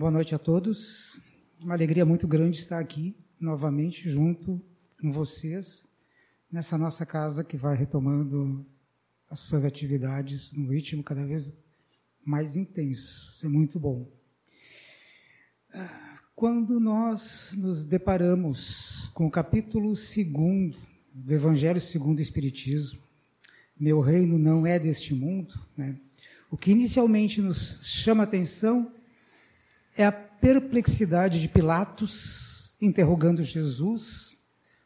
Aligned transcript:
Boa 0.00 0.10
noite 0.10 0.34
a 0.34 0.38
todos. 0.38 1.20
Uma 1.60 1.74
alegria 1.74 2.06
muito 2.06 2.26
grande 2.26 2.58
estar 2.58 2.78
aqui 2.78 3.14
novamente 3.38 4.08
junto 4.08 4.58
com 4.98 5.12
vocês 5.12 5.86
nessa 6.50 6.78
nossa 6.78 7.04
casa 7.04 7.44
que 7.44 7.54
vai 7.54 7.76
retomando 7.76 8.64
as 9.28 9.40
suas 9.40 9.62
atividades 9.62 10.54
num 10.54 10.68
ritmo 10.68 11.04
cada 11.04 11.26
vez 11.26 11.54
mais 12.24 12.56
intenso. 12.56 13.34
Isso 13.34 13.44
é 13.44 13.48
muito 13.50 13.78
bom. 13.78 14.10
Quando 16.34 16.80
nós 16.80 17.52
nos 17.54 17.84
deparamos 17.84 19.10
com 19.12 19.26
o 19.26 19.30
capítulo 19.30 19.88
2 19.88 20.78
do 21.12 21.34
Evangelho 21.34 21.78
segundo 21.78 22.20
o 22.20 22.22
Espiritismo, 22.22 23.02
meu 23.78 24.00
reino 24.00 24.38
não 24.38 24.66
é 24.66 24.78
deste 24.78 25.14
mundo, 25.14 25.52
né? 25.76 25.94
o 26.50 26.56
que 26.56 26.70
inicialmente 26.70 27.42
nos 27.42 27.80
chama 27.82 28.22
atenção 28.22 28.90
é 30.00 30.06
a 30.06 30.12
perplexidade 30.12 31.42
de 31.42 31.46
Pilatos 31.46 32.74
interrogando 32.80 33.42
Jesus 33.42 34.34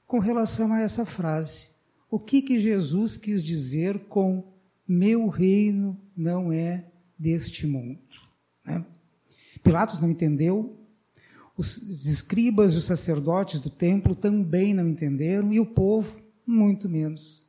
com 0.08 0.18
relação 0.18 0.72
a 0.72 0.80
essa 0.80 1.06
frase. 1.06 1.68
O 2.10 2.18
que, 2.18 2.42
que 2.42 2.58
Jesus 2.58 3.16
quis 3.16 3.40
dizer 3.40 4.06
com 4.08 4.52
meu 4.88 5.28
reino 5.28 5.96
não 6.16 6.52
é 6.52 6.86
deste 7.16 7.64
mundo? 7.64 8.00
Né? 8.64 8.84
Pilatos 9.62 10.00
não 10.00 10.10
entendeu, 10.10 10.76
os 11.56 11.76
escribas 12.04 12.72
e 12.72 12.78
os 12.78 12.84
sacerdotes 12.84 13.60
do 13.60 13.70
templo 13.70 14.16
também 14.16 14.74
não 14.74 14.88
entenderam, 14.88 15.52
e 15.52 15.60
o 15.60 15.66
povo, 15.66 16.20
muito 16.44 16.88
menos. 16.88 17.46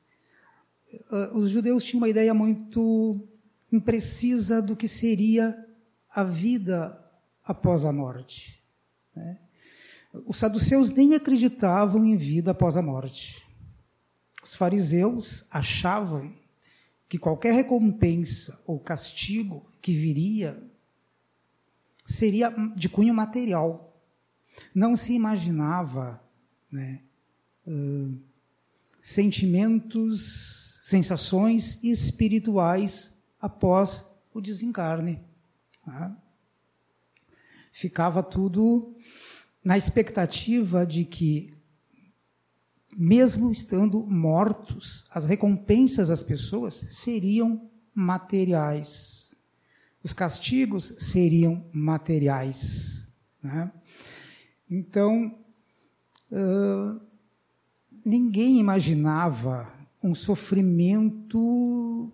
Ah, 1.09 1.31
os 1.33 1.49
judeus 1.49 1.83
tinham 1.83 2.01
uma 2.01 2.09
ideia 2.09 2.31
muito 2.31 3.27
imprecisa 3.71 4.61
do 4.61 4.75
que 4.75 4.87
seria 4.87 5.57
a 6.07 6.23
vida 6.23 7.01
após 7.45 7.85
a 7.85 7.91
morte. 7.91 8.61
Né? 9.15 9.37
Os 10.25 10.37
saduceus 10.37 10.89
nem 10.89 11.13
acreditavam 11.13 12.05
em 12.05 12.17
vida 12.17 12.51
após 12.51 12.77
a 12.77 12.81
morte. 12.81 13.45
Os 14.43 14.55
fariseus 14.55 15.45
achavam 15.51 16.33
que 17.07 17.17
qualquer 17.17 17.53
recompensa 17.53 18.61
ou 18.65 18.79
castigo 18.79 19.65
que 19.81 19.95
viria 19.95 20.61
seria 22.05 22.49
de 22.75 22.87
cunho 22.87 23.13
material. 23.13 23.93
Não 24.73 24.95
se 24.95 25.13
imaginava 25.13 26.21
né, 26.71 27.01
uh, 27.67 28.17
sentimentos, 29.01 30.79
sensações 30.83 31.83
espirituais 31.83 33.17
após 33.41 34.05
o 34.33 34.39
desencarne. 34.39 35.19
Tá? 35.83 36.15
Ficava 37.75 38.23
tudo 38.23 38.95
na 39.61 39.77
expectativa 39.77 40.85
de 40.85 41.03
que, 41.03 41.53
mesmo 42.95 43.51
estando 43.51 44.01
mortos, 44.01 45.05
as 45.11 45.25
recompensas 45.25 46.09
às 46.09 46.23
pessoas 46.23 46.73
seriam 46.73 47.69
materiais. 47.93 49.35
Os 50.01 50.13
castigos 50.13 50.95
seriam 50.99 51.65
materiais. 51.73 53.09
Né? 53.43 53.69
Então, 54.71 55.37
uh, 56.31 57.01
ninguém 58.05 58.57
imaginava 58.57 59.69
um 60.01 60.15
sofrimento 60.15 62.09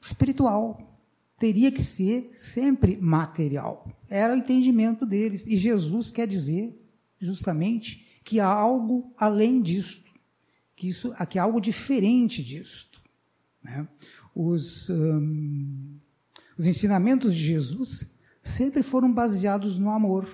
espiritual 0.00 0.95
teria 1.38 1.70
que 1.70 1.82
ser 1.82 2.30
sempre 2.32 2.96
material. 2.96 3.86
Era 4.08 4.34
o 4.34 4.36
entendimento 4.36 5.04
deles. 5.04 5.46
E 5.46 5.56
Jesus 5.56 6.10
quer 6.10 6.26
dizer, 6.26 6.74
justamente, 7.20 8.20
que 8.24 8.40
há 8.40 8.48
algo 8.48 9.12
além 9.16 9.60
disto, 9.60 10.10
que, 10.74 10.88
isso, 10.88 11.12
que 11.28 11.38
há 11.38 11.42
algo 11.42 11.60
diferente 11.60 12.42
disto. 12.42 13.00
Né? 13.62 13.86
Os, 14.34 14.88
hum, 14.88 15.96
os 16.56 16.66
ensinamentos 16.66 17.34
de 17.34 17.42
Jesus 17.42 18.10
sempre 18.42 18.82
foram 18.82 19.12
baseados 19.12 19.78
no 19.78 19.90
amor. 19.90 20.28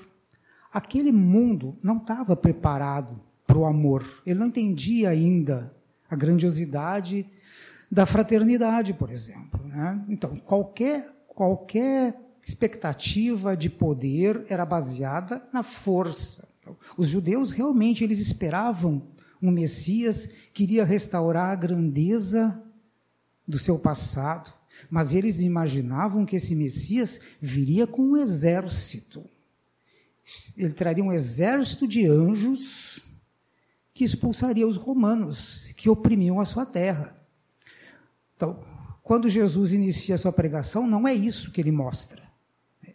Aquele 0.72 1.12
mundo 1.12 1.76
não 1.82 1.98
estava 1.98 2.34
preparado 2.36 3.20
para 3.46 3.58
o 3.58 3.66
amor. 3.66 4.22
Ele 4.24 4.38
não 4.38 4.46
entendia 4.46 5.10
ainda 5.10 5.74
a 6.08 6.16
grandiosidade 6.16 7.26
da 7.92 8.06
fraternidade, 8.06 8.94
por 8.94 9.10
exemplo. 9.10 9.62
Né? 9.66 10.02
Então, 10.08 10.38
qualquer, 10.38 11.14
qualquer 11.28 12.18
expectativa 12.42 13.54
de 13.54 13.68
poder 13.68 14.46
era 14.48 14.64
baseada 14.64 15.46
na 15.52 15.62
força. 15.62 16.48
Então, 16.58 16.74
os 16.96 17.08
judeus 17.08 17.52
realmente 17.52 18.02
eles 18.02 18.18
esperavam 18.18 19.02
um 19.42 19.50
Messias 19.50 20.26
que 20.54 20.62
iria 20.62 20.86
restaurar 20.86 21.50
a 21.50 21.54
grandeza 21.54 22.62
do 23.46 23.58
seu 23.58 23.78
passado, 23.78 24.50
mas 24.88 25.12
eles 25.12 25.42
imaginavam 25.42 26.24
que 26.24 26.36
esse 26.36 26.54
Messias 26.54 27.20
viria 27.38 27.86
com 27.86 28.00
um 28.02 28.16
exército. 28.16 29.22
Ele 30.56 30.72
traria 30.72 31.04
um 31.04 31.12
exército 31.12 31.86
de 31.86 32.06
anjos 32.06 33.04
que 33.92 34.02
expulsaria 34.02 34.66
os 34.66 34.78
romanos 34.78 35.70
que 35.76 35.90
oprimiam 35.90 36.40
a 36.40 36.46
sua 36.46 36.64
terra. 36.64 37.21
Então, 38.42 38.58
quando 39.04 39.30
Jesus 39.30 39.72
inicia 39.72 40.16
a 40.16 40.18
sua 40.18 40.32
pregação, 40.32 40.84
não 40.84 41.06
é 41.06 41.14
isso 41.14 41.52
que 41.52 41.60
ele 41.60 41.70
mostra. 41.70 42.20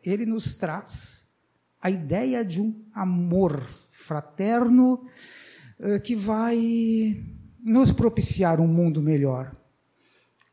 Ele 0.04 0.26
nos 0.26 0.56
traz 0.56 1.26
a 1.82 1.90
ideia 1.90 2.44
de 2.44 2.60
um 2.60 2.74
amor 2.94 3.66
fraterno 3.90 5.08
eh, 5.80 6.00
que 6.00 6.18
vai 6.18 7.24
nos 7.64 7.94
propiciar 7.94 8.60
um 8.60 8.68
mundo 8.68 9.02
melhor. 9.02 9.56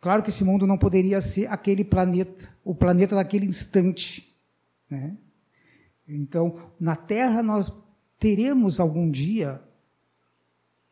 Claro 0.00 0.22
que 0.22 0.30
esse 0.30 0.44
mundo 0.44 0.64
não 0.64 0.78
poderia 0.78 1.20
ser 1.20 1.48
aquele 1.48 1.82
planeta, 1.82 2.48
o 2.62 2.72
planeta 2.72 3.16
daquele 3.16 3.46
instante. 3.46 4.32
Né? 4.88 5.16
Então, 6.06 6.70
na 6.78 6.94
Terra, 6.94 7.42
nós 7.42 7.72
teremos 8.16 8.78
algum 8.78 9.10
dia, 9.10 9.60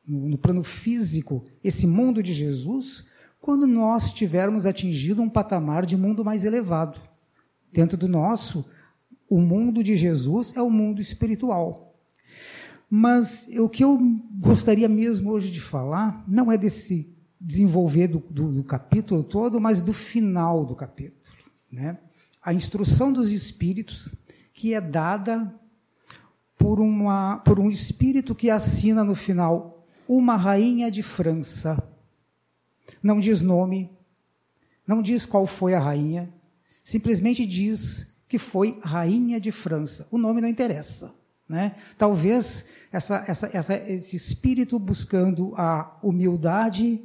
no, 0.04 0.28
no 0.28 0.38
plano 0.38 0.64
físico, 0.64 1.46
esse 1.62 1.86
mundo 1.86 2.20
de 2.20 2.34
Jesus, 2.34 3.11
quando 3.42 3.66
nós 3.66 4.12
tivermos 4.12 4.66
atingido 4.66 5.20
um 5.20 5.28
patamar 5.28 5.84
de 5.84 5.96
mundo 5.96 6.24
mais 6.24 6.44
elevado. 6.44 7.00
Dentro 7.72 7.98
do 7.98 8.06
nosso, 8.06 8.64
o 9.28 9.40
mundo 9.40 9.82
de 9.82 9.96
Jesus 9.96 10.52
é 10.56 10.62
o 10.62 10.70
mundo 10.70 11.00
espiritual. 11.00 11.92
Mas 12.88 13.48
o 13.58 13.68
que 13.68 13.82
eu 13.82 13.98
gostaria 14.38 14.88
mesmo 14.88 15.32
hoje 15.32 15.50
de 15.50 15.60
falar 15.60 16.24
não 16.28 16.52
é 16.52 16.56
desse 16.56 17.12
desenvolver 17.40 18.06
do, 18.06 18.20
do, 18.30 18.52
do 18.52 18.62
capítulo 18.62 19.24
todo, 19.24 19.60
mas 19.60 19.80
do 19.80 19.92
final 19.92 20.64
do 20.64 20.76
capítulo. 20.76 21.36
Né? 21.70 21.98
A 22.40 22.54
instrução 22.54 23.12
dos 23.12 23.32
espíritos, 23.32 24.14
que 24.54 24.72
é 24.72 24.80
dada 24.80 25.52
por, 26.56 26.78
uma, 26.78 27.38
por 27.38 27.58
um 27.58 27.68
espírito 27.68 28.36
que 28.36 28.50
assina 28.50 29.02
no 29.02 29.16
final 29.16 29.84
uma 30.06 30.36
rainha 30.36 30.92
de 30.92 31.02
França 31.02 31.91
não 33.02 33.20
diz 33.20 33.42
nome, 33.42 33.90
não 34.86 35.02
diz 35.02 35.24
qual 35.24 35.46
foi 35.46 35.74
a 35.74 35.80
rainha, 35.80 36.32
simplesmente 36.84 37.46
diz 37.46 38.12
que 38.28 38.38
foi 38.38 38.78
rainha 38.82 39.40
de 39.40 39.52
França. 39.52 40.06
O 40.10 40.18
nome 40.18 40.40
não 40.40 40.48
interessa. 40.48 41.14
Né? 41.48 41.74
Talvez 41.98 42.64
essa, 42.90 43.24
essa, 43.26 43.50
essa, 43.52 43.74
esse 43.74 44.16
espírito 44.16 44.78
buscando 44.78 45.54
a 45.56 45.98
humildade 46.02 47.02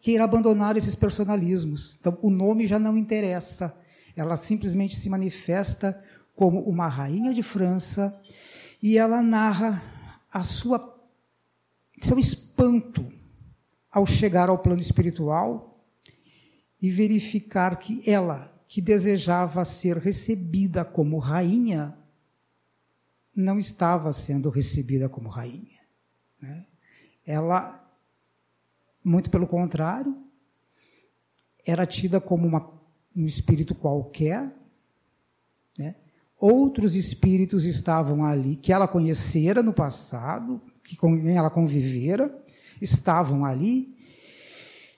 queira 0.00 0.24
abandonar 0.24 0.76
esses 0.76 0.94
personalismos. 0.94 1.96
Então, 2.00 2.18
o 2.22 2.30
nome 2.30 2.66
já 2.66 2.78
não 2.78 2.96
interessa. 2.96 3.74
Ela 4.16 4.36
simplesmente 4.36 4.96
se 4.96 5.08
manifesta 5.08 6.02
como 6.34 6.60
uma 6.60 6.88
rainha 6.88 7.32
de 7.32 7.42
França 7.42 8.18
e 8.82 8.98
ela 8.98 9.22
narra 9.22 9.82
a 10.32 10.44
sua 10.44 10.94
seu 12.02 12.18
espanto 12.18 13.06
ao 13.96 14.04
chegar 14.04 14.50
ao 14.50 14.58
plano 14.58 14.82
espiritual 14.82 15.72
e 16.82 16.90
verificar 16.90 17.78
que 17.78 18.02
ela, 18.04 18.52
que 18.66 18.82
desejava 18.82 19.64
ser 19.64 19.96
recebida 19.96 20.84
como 20.84 21.16
rainha, 21.16 21.96
não 23.34 23.58
estava 23.58 24.12
sendo 24.12 24.50
recebida 24.50 25.08
como 25.08 25.30
rainha. 25.30 25.80
Né? 26.38 26.66
Ela, 27.24 27.82
muito 29.02 29.30
pelo 29.30 29.46
contrário, 29.46 30.14
era 31.64 31.86
tida 31.86 32.20
como 32.20 32.46
uma, 32.46 32.70
um 33.16 33.24
espírito 33.24 33.74
qualquer. 33.74 34.52
Né? 35.78 35.94
Outros 36.38 36.94
espíritos 36.94 37.64
estavam 37.64 38.26
ali 38.26 38.56
que 38.56 38.74
ela 38.74 38.86
conhecera 38.86 39.62
no 39.62 39.72
passado, 39.72 40.60
que 40.84 40.98
com 40.98 41.18
quem 41.18 41.38
ela 41.38 41.48
convivera, 41.48 42.44
estavam 42.80 43.44
ali 43.44 43.96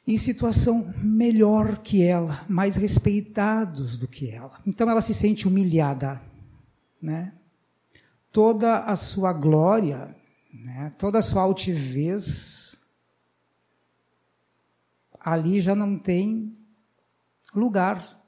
em 0.06 0.16
situação 0.16 0.94
melhor 1.02 1.78
que 1.78 2.02
ela, 2.02 2.44
mais 2.48 2.76
respeitados 2.76 3.98
do 3.98 4.08
que 4.08 4.30
ela. 4.30 4.58
Então 4.66 4.88
ela 4.88 5.02
se 5.02 5.12
sente 5.12 5.46
humilhada. 5.46 6.22
né, 7.00 7.32
toda 8.32 8.78
a 8.80 8.96
sua 8.96 9.32
glória, 9.32 10.14
né, 10.52 10.92
toda 10.98 11.19
a 11.19 11.22
sua 11.22 11.42
altivez, 11.42 12.76
ali 15.20 15.60
já 15.60 15.74
não 15.74 15.98
tem 15.98 16.56
lugar, 17.54 18.19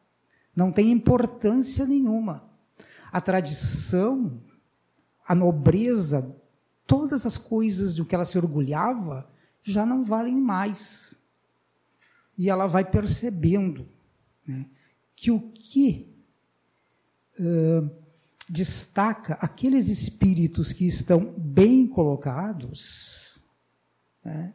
não 0.54 0.70
tem 0.70 0.90
importância 0.90 1.86
nenhuma. 1.86 2.44
A 3.10 3.20
tradição, 3.20 4.40
a 5.26 5.34
nobreza, 5.34 6.36
todas 6.86 7.24
as 7.24 7.38
coisas 7.38 7.94
de 7.94 8.04
que 8.04 8.14
ela 8.14 8.24
se 8.24 8.38
orgulhava 8.38 9.28
já 9.62 9.84
não 9.84 10.04
valem 10.04 10.36
mais. 10.36 11.18
E 12.36 12.48
ela 12.48 12.66
vai 12.66 12.84
percebendo 12.84 13.86
né, 14.46 14.66
que 15.14 15.30
o 15.30 15.40
que 15.50 16.14
uh, 17.38 17.90
destaca 18.48 19.34
aqueles 19.34 19.88
espíritos 19.88 20.72
que 20.72 20.86
estão 20.86 21.34
bem 21.38 21.86
colocados 21.86 23.38
né, 24.24 24.52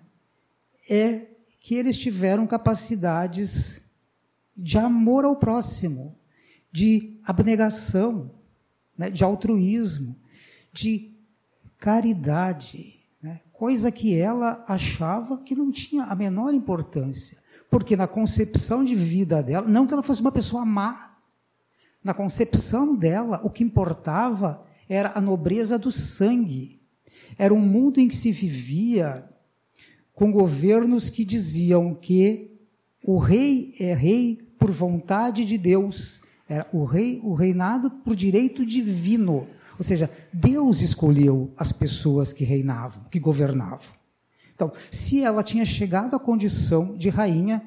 é 0.89 1.27
que 1.59 1.75
eles 1.75 1.97
tiveram 1.97 2.45
capacidades 2.45 3.81
de 4.55 4.77
amor 4.77 5.25
ao 5.25 5.35
próximo, 5.35 6.15
de 6.71 7.19
abnegação, 7.23 8.31
né, 8.97 9.09
de 9.09 9.23
altruísmo, 9.23 10.15
de 10.71 11.13
caridade, 11.77 12.94
coisa 13.57 13.91
que 13.91 14.15
ela 14.15 14.63
achava 14.67 15.37
que 15.37 15.55
não 15.55 15.71
tinha 15.71 16.03
a 16.03 16.15
menor 16.15 16.53
importância, 16.53 17.37
porque 17.69 17.95
na 17.95 18.07
concepção 18.07 18.83
de 18.83 18.95
vida 18.95 19.41
dela, 19.41 19.67
não 19.67 19.87
que 19.87 19.93
ela 19.93 20.03
fosse 20.03 20.21
uma 20.21 20.31
pessoa 20.31 20.65
má, 20.65 21.15
na 22.03 22.13
concepção 22.13 22.95
dela, 22.95 23.41
o 23.43 23.49
que 23.49 23.63
importava 23.63 24.63
era 24.87 25.13
a 25.15 25.19
nobreza 25.19 25.79
do 25.79 25.91
sangue. 25.91 26.79
Era 27.35 27.51
um 27.51 27.59
mundo 27.59 27.99
em 27.99 28.07
que 28.07 28.15
se 28.15 28.31
vivia 28.31 29.27
com 30.13 30.31
governos 30.31 31.09
que 31.09 31.25
diziam 31.25 31.95
que 31.95 32.51
o 33.03 33.17
rei 33.17 33.75
é 33.79 33.93
rei 33.93 34.37
por 34.59 34.69
vontade 34.69 35.45
de 35.45 35.57
Deus. 35.57 36.21
Era 36.47 36.67
o 36.71 36.85
rei, 36.85 37.19
o 37.23 37.33
reinado 37.33 37.89
por 37.89 38.15
direito 38.15 38.63
divino. 38.63 39.47
Ou 39.77 39.83
seja, 39.83 40.09
Deus 40.31 40.81
escolheu 40.81 41.53
as 41.57 41.71
pessoas 41.71 42.31
que 42.31 42.43
reinavam, 42.43 43.03
que 43.05 43.19
governavam. 43.19 43.93
Então, 44.53 44.71
se 44.89 45.21
ela 45.21 45.43
tinha 45.43 45.65
chegado 45.65 46.15
à 46.15 46.19
condição 46.19 46.95
de 46.97 47.09
rainha, 47.09 47.61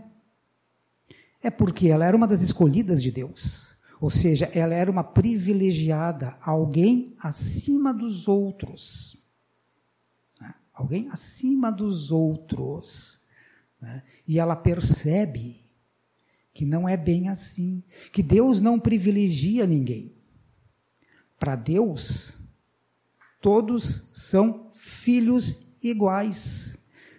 é 1.42 1.50
porque 1.50 1.88
ela 1.88 2.04
era 2.04 2.16
uma 2.16 2.26
das 2.26 2.40
escolhidas 2.40 3.02
de 3.02 3.10
Deus. 3.10 3.76
Ou 4.00 4.10
seja, 4.10 4.46
ela 4.54 4.74
era 4.74 4.90
uma 4.90 5.04
privilegiada, 5.04 6.36
alguém 6.40 7.14
acima 7.18 7.92
dos 7.92 8.26
outros. 8.26 9.22
Né? 10.40 10.54
Alguém 10.72 11.08
acima 11.10 11.70
dos 11.70 12.10
outros. 12.10 13.20
Né? 13.80 14.02
E 14.26 14.38
ela 14.38 14.56
percebe 14.56 15.60
que 16.54 16.64
não 16.64 16.88
é 16.88 16.96
bem 16.96 17.28
assim, 17.28 17.82
que 18.12 18.22
Deus 18.22 18.60
não 18.60 18.80
privilegia 18.80 19.66
ninguém. 19.66 20.17
Para 21.38 21.54
Deus, 21.54 22.34
todos 23.40 24.08
são 24.12 24.70
filhos 24.74 25.58
iguais. 25.82 26.76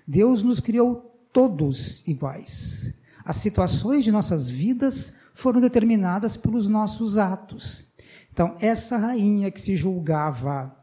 Deus 0.07 0.43
nos 0.43 0.59
criou 0.59 1.27
todos 1.31 2.05
iguais. 2.07 2.93
As 3.23 3.37
situações 3.37 4.03
de 4.03 4.11
nossas 4.11 4.49
vidas 4.49 5.13
foram 5.33 5.61
determinadas 5.61 6.35
pelos 6.35 6.67
nossos 6.67 7.17
atos. 7.17 7.85
Então, 8.31 8.57
essa 8.59 8.97
rainha 8.97 9.51
que 9.51 9.61
se 9.61 9.75
julgava 9.75 10.75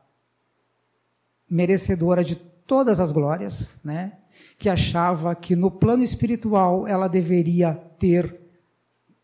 merecedora 1.49 2.25
de 2.25 2.37
todas 2.37 3.01
as 3.01 3.13
glórias, 3.13 3.77
né? 3.85 4.13
que 4.59 4.69
achava 4.69 5.35
que 5.35 5.55
no 5.55 5.71
plano 5.71 6.03
espiritual 6.03 6.87
ela 6.87 7.09
deveria 7.09 7.75
ter 7.99 8.41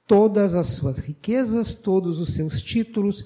todas 0.07 0.55
as 0.55 0.67
suas 0.69 0.99
riquezas, 0.99 1.75
todos 1.75 2.19
os 2.19 2.35
seus 2.35 2.61
títulos, 2.61 3.25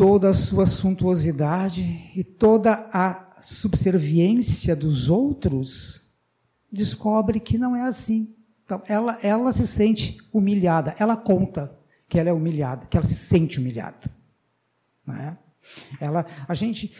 toda 0.00 0.30
a 0.30 0.34
sua 0.34 0.66
suntuosidade 0.66 2.10
e 2.16 2.24
toda 2.24 2.88
a 2.90 3.36
subserviência 3.42 4.74
dos 4.74 5.10
outros, 5.10 6.00
descobre 6.72 7.38
que 7.38 7.58
não 7.58 7.76
é 7.76 7.82
assim. 7.82 8.34
Então, 8.64 8.82
ela, 8.88 9.18
ela 9.22 9.52
se 9.52 9.66
sente 9.66 10.16
humilhada, 10.32 10.94
ela 10.98 11.18
conta 11.18 11.70
que 12.08 12.18
ela 12.18 12.30
é 12.30 12.32
humilhada, 12.32 12.86
que 12.86 12.96
ela 12.96 13.04
se 13.04 13.14
sente 13.14 13.60
humilhada. 13.60 14.10
Não 15.06 15.14
é? 15.14 15.36
Ela, 16.00 16.24
a 16.48 16.54
gente, 16.54 16.94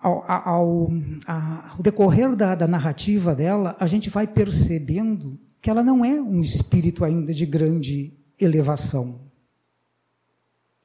ao, 0.00 0.22
ao, 0.30 0.92
ao 1.26 1.82
decorrer 1.82 2.36
da, 2.36 2.54
da 2.54 2.68
narrativa 2.68 3.34
dela, 3.34 3.74
a 3.80 3.88
gente 3.88 4.08
vai 4.08 4.24
percebendo 4.24 5.36
que 5.60 5.68
ela 5.68 5.82
não 5.82 6.04
é 6.04 6.22
um 6.22 6.42
espírito 6.42 7.04
ainda 7.04 7.34
de 7.34 7.44
grande 7.44 8.16
elevação. 8.38 9.29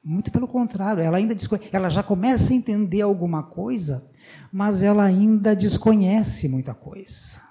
Muito 0.08 0.30
pelo 0.30 0.46
contrário, 0.46 1.02
ela 1.02 1.16
ainda 1.16 1.34
ela 1.72 1.88
já 1.88 2.00
começa 2.00 2.52
a 2.52 2.56
entender 2.56 3.00
alguma 3.00 3.42
coisa, 3.42 4.08
mas 4.52 4.80
ela 4.80 5.02
ainda 5.02 5.52
desconhece 5.56 6.46
muita 6.46 6.72
coisa. 6.72 7.42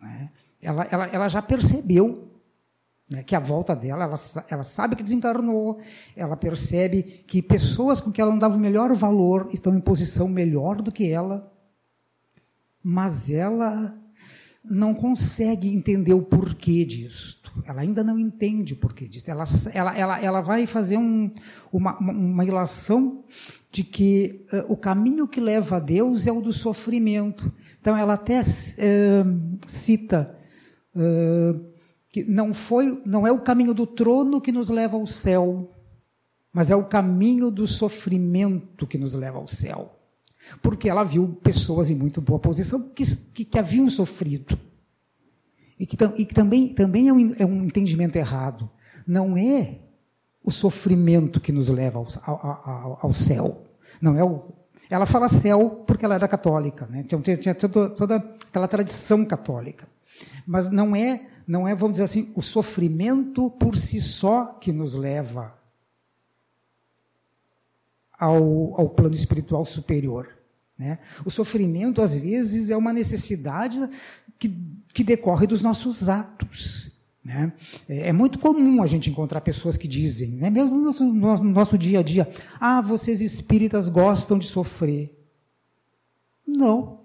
Né? 0.00 0.28
Ela, 0.60 0.88
ela, 0.90 1.06
ela 1.06 1.28
já 1.28 1.40
percebeu 1.40 2.32
né, 3.08 3.22
que 3.22 3.36
a 3.36 3.38
volta 3.38 3.76
dela, 3.76 4.02
ela, 4.02 4.18
ela 4.48 4.62
sabe 4.64 4.96
que 4.96 5.04
desencarnou, 5.04 5.78
ela 6.16 6.36
percebe 6.36 7.04
que 7.28 7.40
pessoas 7.40 8.00
com 8.00 8.10
que 8.10 8.20
ela 8.20 8.32
não 8.32 8.40
dava 8.40 8.56
o 8.56 8.60
melhor 8.60 8.92
valor 8.96 9.48
estão 9.52 9.72
em 9.76 9.80
posição 9.80 10.26
melhor 10.26 10.82
do 10.82 10.90
que 10.90 11.08
ela, 11.08 11.48
mas 12.82 13.30
ela 13.30 13.96
não 14.64 14.92
consegue 14.92 15.68
entender 15.68 16.12
o 16.12 16.22
porquê 16.22 16.84
disso. 16.84 17.40
Ela 17.64 17.82
ainda 17.82 18.02
não 18.02 18.18
entende 18.18 18.72
o 18.72 18.76
porquê 18.76 19.06
disso. 19.06 19.30
Ela, 19.30 19.44
ela, 19.72 19.98
ela, 19.98 20.20
ela 20.20 20.40
vai 20.40 20.66
fazer 20.66 20.96
um, 20.96 21.30
uma, 21.72 21.98
uma 21.98 22.44
ilação 22.44 23.24
de 23.70 23.84
que 23.84 24.46
uh, 24.52 24.72
o 24.72 24.76
caminho 24.76 25.28
que 25.28 25.40
leva 25.40 25.76
a 25.76 25.80
Deus 25.80 26.26
é 26.26 26.32
o 26.32 26.40
do 26.40 26.52
sofrimento. 26.52 27.52
Então, 27.80 27.96
ela 27.96 28.14
até 28.14 28.40
uh, 28.40 29.58
cita 29.66 30.34
uh, 30.94 31.60
que 32.08 32.24
não, 32.24 32.54
foi, 32.54 33.00
não 33.04 33.26
é 33.26 33.32
o 33.32 33.40
caminho 33.40 33.74
do 33.74 33.86
trono 33.86 34.40
que 34.40 34.52
nos 34.52 34.68
leva 34.68 34.96
ao 34.96 35.06
céu, 35.06 35.70
mas 36.52 36.70
é 36.70 36.76
o 36.76 36.84
caminho 36.84 37.50
do 37.50 37.66
sofrimento 37.66 38.86
que 38.86 38.98
nos 38.98 39.14
leva 39.14 39.38
ao 39.38 39.48
céu 39.48 39.98
porque 40.60 40.88
ela 40.88 41.04
viu 41.04 41.28
pessoas 41.42 41.90
em 41.90 41.94
muito 41.94 42.20
boa 42.20 42.38
posição 42.38 42.82
que, 42.94 43.04
que, 43.32 43.44
que 43.44 43.58
haviam 43.58 43.88
sofrido. 43.88 44.58
E 45.82 45.86
que, 45.86 45.96
e 46.16 46.24
que 46.24 46.32
também, 46.32 46.68
também 46.68 47.08
é, 47.08 47.12
um, 47.12 47.34
é 47.40 47.44
um 47.44 47.64
entendimento 47.64 48.14
errado. 48.14 48.70
Não 49.04 49.36
é 49.36 49.80
o 50.40 50.48
sofrimento 50.48 51.40
que 51.40 51.50
nos 51.50 51.68
leva 51.68 51.98
ao, 51.98 52.06
ao, 52.24 52.98
ao, 53.02 53.12
céu. 53.12 53.66
Não 54.00 54.16
é 54.16 54.22
o. 54.22 54.44
Ela 54.88 55.06
fala 55.06 55.28
céu 55.28 55.82
porque 55.84 56.04
ela 56.04 56.14
era 56.14 56.28
católica, 56.28 56.86
né? 56.86 57.00
Então, 57.00 57.20
tinha, 57.20 57.36
tinha 57.36 57.52
toda, 57.52 57.90
toda 57.90 58.16
aquela 58.48 58.68
tradição 58.68 59.24
católica. 59.24 59.88
Mas 60.46 60.70
não 60.70 60.94
é, 60.94 61.26
não 61.48 61.66
é, 61.66 61.74
vamos 61.74 61.94
dizer 61.94 62.04
assim, 62.04 62.30
o 62.36 62.42
sofrimento 62.42 63.50
por 63.50 63.76
si 63.76 64.00
só 64.00 64.56
que 64.60 64.70
nos 64.70 64.94
leva 64.94 65.52
ao, 68.16 68.80
ao 68.80 68.88
plano 68.88 69.16
espiritual 69.16 69.64
superior. 69.64 70.28
Né? 70.78 70.98
O 71.24 71.30
sofrimento, 71.30 72.02
às 72.02 72.16
vezes, 72.16 72.70
é 72.70 72.76
uma 72.76 72.92
necessidade 72.92 73.78
que, 74.38 74.52
que 74.92 75.04
decorre 75.04 75.46
dos 75.46 75.62
nossos 75.62 76.08
atos. 76.08 76.90
Né? 77.24 77.52
É, 77.88 78.08
é 78.08 78.12
muito 78.12 78.38
comum 78.38 78.82
a 78.82 78.86
gente 78.86 79.08
encontrar 79.08 79.40
pessoas 79.40 79.76
que 79.76 79.86
dizem, 79.86 80.30
né, 80.30 80.50
mesmo 80.50 80.76
no 80.76 80.84
nosso, 80.84 81.04
no 81.04 81.50
nosso 81.50 81.78
dia 81.78 82.00
a 82.00 82.02
dia, 82.02 82.28
ah, 82.58 82.80
vocês 82.80 83.20
espíritas 83.20 83.88
gostam 83.88 84.38
de 84.38 84.46
sofrer. 84.46 85.16
Não. 86.46 87.00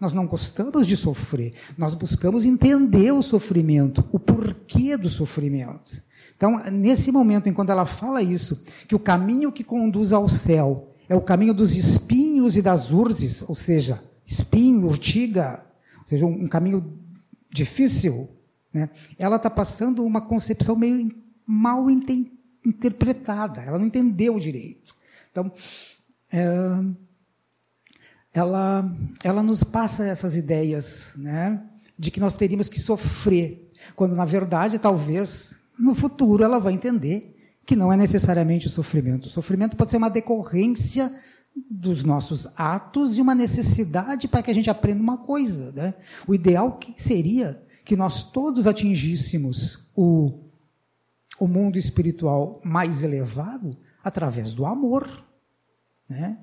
Nós 0.00 0.12
não 0.12 0.26
gostamos 0.26 0.86
de 0.86 0.96
sofrer. 0.96 1.54
Nós 1.78 1.94
buscamos 1.94 2.44
entender 2.44 3.12
o 3.12 3.22
sofrimento, 3.22 4.04
o 4.12 4.18
porquê 4.18 4.96
do 4.96 5.08
sofrimento. 5.08 6.02
Então, 6.36 6.58
nesse 6.70 7.12
momento, 7.12 7.48
enquanto 7.48 7.70
ela 7.70 7.86
fala 7.86 8.20
isso, 8.20 8.64
que 8.88 8.94
o 8.94 8.98
caminho 8.98 9.52
que 9.52 9.62
conduz 9.62 10.12
ao 10.12 10.28
céu 10.28 10.92
é 11.08 11.14
o 11.14 11.20
caminho 11.20 11.54
dos 11.54 11.76
espinhos 12.44 12.56
e 12.56 12.62
das 12.62 12.90
urzes, 12.90 13.42
ou 13.48 13.54
seja, 13.54 14.02
espinho, 14.26 14.86
urtiga, 14.86 15.64
ou 16.00 16.06
seja, 16.06 16.26
um, 16.26 16.44
um 16.44 16.48
caminho 16.48 16.98
difícil, 17.50 18.28
né? 18.72 18.90
ela 19.18 19.36
está 19.36 19.48
passando 19.48 20.04
uma 20.04 20.20
concepção 20.20 20.76
meio 20.76 21.10
mal 21.46 21.86
interpretada, 21.90 23.62
ela 23.62 23.78
não 23.78 23.86
entendeu 23.86 24.38
direito. 24.38 24.94
Então, 25.30 25.50
é, 26.30 26.46
ela, 28.32 28.90
ela 29.22 29.42
nos 29.42 29.62
passa 29.62 30.04
essas 30.04 30.36
ideias 30.36 31.12
né, 31.16 31.62
de 31.98 32.10
que 32.10 32.20
nós 32.20 32.36
teríamos 32.36 32.68
que 32.68 32.80
sofrer, 32.80 33.70
quando, 33.94 34.14
na 34.14 34.24
verdade, 34.24 34.78
talvez 34.78 35.54
no 35.78 35.94
futuro 35.94 36.42
ela 36.42 36.58
vai 36.58 36.72
entender 36.72 37.34
que 37.66 37.76
não 37.76 37.92
é 37.92 37.96
necessariamente 37.96 38.66
o 38.66 38.70
sofrimento. 38.70 39.26
O 39.26 39.30
sofrimento 39.30 39.76
pode 39.76 39.90
ser 39.90 39.96
uma 39.96 40.10
decorrência 40.10 41.12
dos 41.70 42.02
nossos 42.02 42.48
atos 42.56 43.16
e 43.16 43.20
uma 43.20 43.34
necessidade 43.34 44.26
para 44.26 44.42
que 44.42 44.50
a 44.50 44.54
gente 44.54 44.70
aprenda 44.70 45.02
uma 45.02 45.18
coisa. 45.18 45.70
Né? 45.72 45.94
O 46.26 46.34
ideal 46.34 46.78
seria 46.96 47.62
que 47.84 47.96
nós 47.96 48.22
todos 48.22 48.66
atingíssemos 48.66 49.86
o, 49.94 50.40
o 51.38 51.46
mundo 51.46 51.78
espiritual 51.78 52.60
mais 52.64 53.04
elevado 53.04 53.76
através 54.02 54.52
do 54.52 54.66
amor. 54.66 55.08
Né? 56.08 56.38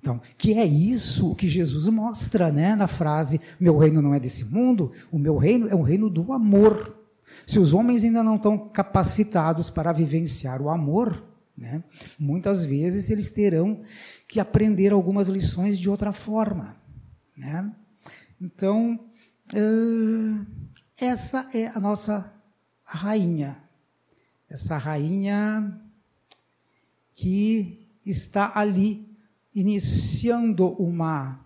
Então, 0.00 0.20
que 0.38 0.54
é 0.54 0.64
isso 0.64 1.34
que 1.34 1.48
Jesus 1.48 1.88
mostra 1.88 2.52
né, 2.52 2.74
na 2.74 2.86
frase: 2.86 3.40
Meu 3.58 3.76
reino 3.76 4.00
não 4.00 4.14
é 4.14 4.20
desse 4.20 4.44
mundo, 4.44 4.92
o 5.10 5.18
meu 5.18 5.36
reino 5.36 5.68
é 5.68 5.74
um 5.74 5.82
reino 5.82 6.08
do 6.08 6.32
amor. 6.32 6.96
Se 7.44 7.58
os 7.58 7.72
homens 7.72 8.04
ainda 8.04 8.22
não 8.22 8.36
estão 8.36 8.56
capacitados 8.56 9.68
para 9.68 9.92
vivenciar 9.92 10.62
o 10.62 10.70
amor, 10.70 11.22
né, 11.56 11.82
muitas 12.18 12.64
vezes 12.64 13.08
eles 13.10 13.30
terão 13.30 13.82
que 14.28 14.38
aprender 14.38 14.92
algumas 14.92 15.26
lições 15.26 15.78
de 15.78 15.88
outra 15.88 16.12
forma. 16.12 16.76
Né? 17.36 17.72
Então, 18.40 19.00
uh, 19.54 20.46
essa 20.96 21.48
é 21.54 21.68
a 21.68 21.80
nossa 21.80 22.32
rainha. 22.84 23.62
Essa 24.48 24.76
rainha 24.76 25.80
que 27.14 27.88
está 28.04 28.52
ali 28.54 29.08
iniciando 29.54 30.68
uma, 30.74 31.40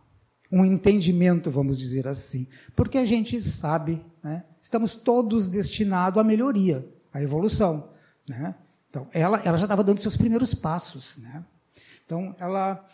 um 0.50 0.64
entendimento, 0.64 1.50
vamos 1.50 1.78
dizer 1.78 2.08
assim. 2.08 2.48
Porque 2.74 2.98
a 2.98 3.04
gente 3.04 3.40
sabe, 3.40 4.04
né, 4.22 4.44
estamos 4.60 4.96
todos 4.96 5.46
destinados 5.46 6.20
à 6.20 6.24
melhoria, 6.24 6.86
à 7.12 7.22
evolução. 7.22 7.90
Né? 8.28 8.54
Então, 8.90 9.06
ela, 9.12 9.40
ela 9.44 9.56
já 9.56 9.64
estava 9.64 9.84
dando 9.84 10.00
seus 10.00 10.16
primeiros 10.16 10.52
passos. 10.52 11.16
Né? 11.16 11.44
Então, 12.04 12.34
ela, 12.40 12.84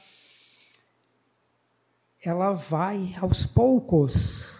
ela 2.22 2.52
vai 2.52 3.16
aos 3.18 3.46
poucos, 3.46 4.54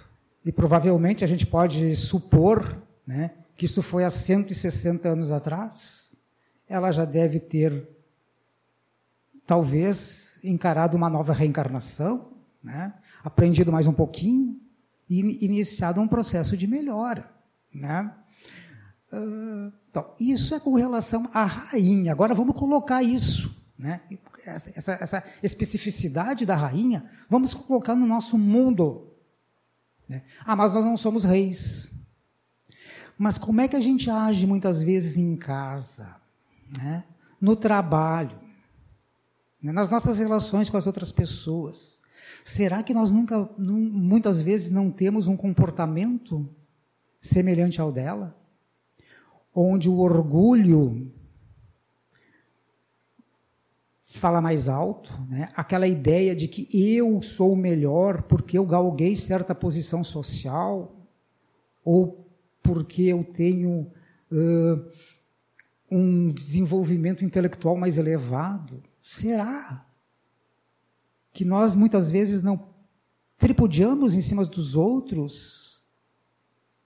e 0.45 0.51
provavelmente 0.51 1.23
a 1.23 1.27
gente 1.27 1.47
pode 1.47 1.95
supor 1.95 2.83
né, 3.07 3.33
que 3.55 3.67
isso 3.67 3.83
foi 3.83 4.05
há 4.05 4.11
160 4.11 5.09
anos 5.09 5.31
atrás, 5.31 6.17
ela 6.67 6.91
já 6.91 7.05
deve 7.05 7.39
ter, 7.39 7.87
talvez, 9.47 10.41
encarado 10.43 10.97
uma 10.97 11.11
nova 11.11 11.35
reencarnação, 11.35 12.33
né, 12.63 12.95
aprendido 13.23 13.71
mais 13.71 13.87
um 13.87 13.93
pouquinho 13.93 14.59
e 15.09 15.45
iniciado 15.45 16.01
um 16.01 16.09
processo 16.09 16.57
de 16.57 16.67
melhora. 16.67 17.31
Né? 17.73 18.11
Uh, 19.13 19.73
então, 19.91 20.15
isso 20.19 20.55
é 20.55 20.61
com 20.61 20.75
relação 20.75 21.29
à 21.33 21.45
rainha. 21.45 22.13
Agora 22.13 22.35
vamos 22.35 22.57
colocar 22.57 23.03
isso 23.03 23.55
né? 23.79 24.01
Essa, 24.45 24.93
essa, 24.93 25.25
especificidade 25.43 26.47
da 26.47 26.55
rainha, 26.55 27.05
vamos 27.29 27.53
colocar 27.53 27.95
no 27.95 28.07
nosso 28.07 28.39
mundo. 28.39 29.13
Né? 30.09 30.23
Ah, 30.45 30.55
mas 30.55 30.73
nós 30.73 30.85
não 30.85 30.97
somos 30.97 31.25
reis. 31.25 31.91
Mas 33.19 33.37
como 33.39 33.61
é 33.61 33.69
que 33.69 33.77
a 33.77 33.81
gente 33.81 34.09
age 34.09 34.47
muitas 34.47 34.83
vezes 34.83 35.17
em 35.17 35.37
casa, 35.37 36.17
né? 36.79 37.05
no 37.41 37.57
trabalho, 37.57 38.39
né? 39.61 39.73
nas 39.73 39.91
nossas 39.91 40.19
relações 40.19 40.71
com 40.71 40.77
as 40.77 40.87
outras 40.87 41.11
pessoas? 41.11 42.01
Será 42.45 42.83
que 42.83 42.95
nós 42.95 43.11
nunca, 43.11 43.49
muitas 43.59 44.41
vezes, 44.41 44.71
não 44.71 44.91
temos 44.91 45.27
um 45.27 45.37
comportamento 45.37 46.49
semelhante 47.21 47.81
ao 47.81 47.91
dela? 47.91 48.37
Onde 49.59 49.89
o 49.89 50.01
orgulho 50.01 51.11
fala 54.03 54.41
mais 54.41 54.69
alto, 54.69 55.11
né? 55.29 55.49
aquela 55.55 55.87
ideia 55.87 56.35
de 56.35 56.47
que 56.47 56.69
eu 56.73 57.23
sou 57.23 57.57
melhor 57.57 58.23
porque 58.23 58.59
eu 58.59 58.67
galguei 58.67 59.17
certa 59.17 59.55
posição 59.55 60.05
social, 60.05 60.95
ou 61.85 62.27
porque 62.63 63.03
eu 63.05 63.25
tenho 63.25 63.91
uh, 64.33 64.91
um 65.91 66.33
desenvolvimento 66.33 67.25
intelectual 67.25 67.77
mais 67.77 67.97
elevado. 67.97 68.83
Será 69.01 69.87
que 71.33 71.45
nós 71.45 71.75
muitas 71.75 72.11
vezes 72.11 72.43
não 72.43 72.69
tripudiamos 73.39 74.15
em 74.15 74.21
cima 74.21 74.45
dos 74.45 74.75
outros? 74.75 75.66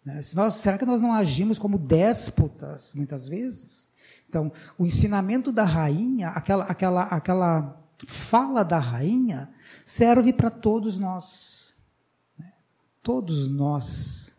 Né? 0.04 0.21
Será 0.23 0.78
que 0.78 0.87
nós 0.87 1.00
não 1.00 1.12
agimos 1.12 1.59
como 1.59 1.78
déspotas 1.78 2.92
muitas 2.95 3.28
vezes? 3.28 3.88
Então, 4.28 4.52
o 4.78 4.87
ensinamento 4.87 5.52
da 5.52 5.64
rainha, 5.64 6.28
aquela, 6.28 6.64
aquela, 6.64 7.02
aquela 7.02 7.83
fala 8.07 8.64
da 8.64 8.78
rainha, 8.78 9.50
serve 9.85 10.33
para 10.33 10.50
todos 10.50 10.99
nós. 10.99 11.75
Né? 12.38 12.52
Todos 13.02 13.49
nós 13.49 14.33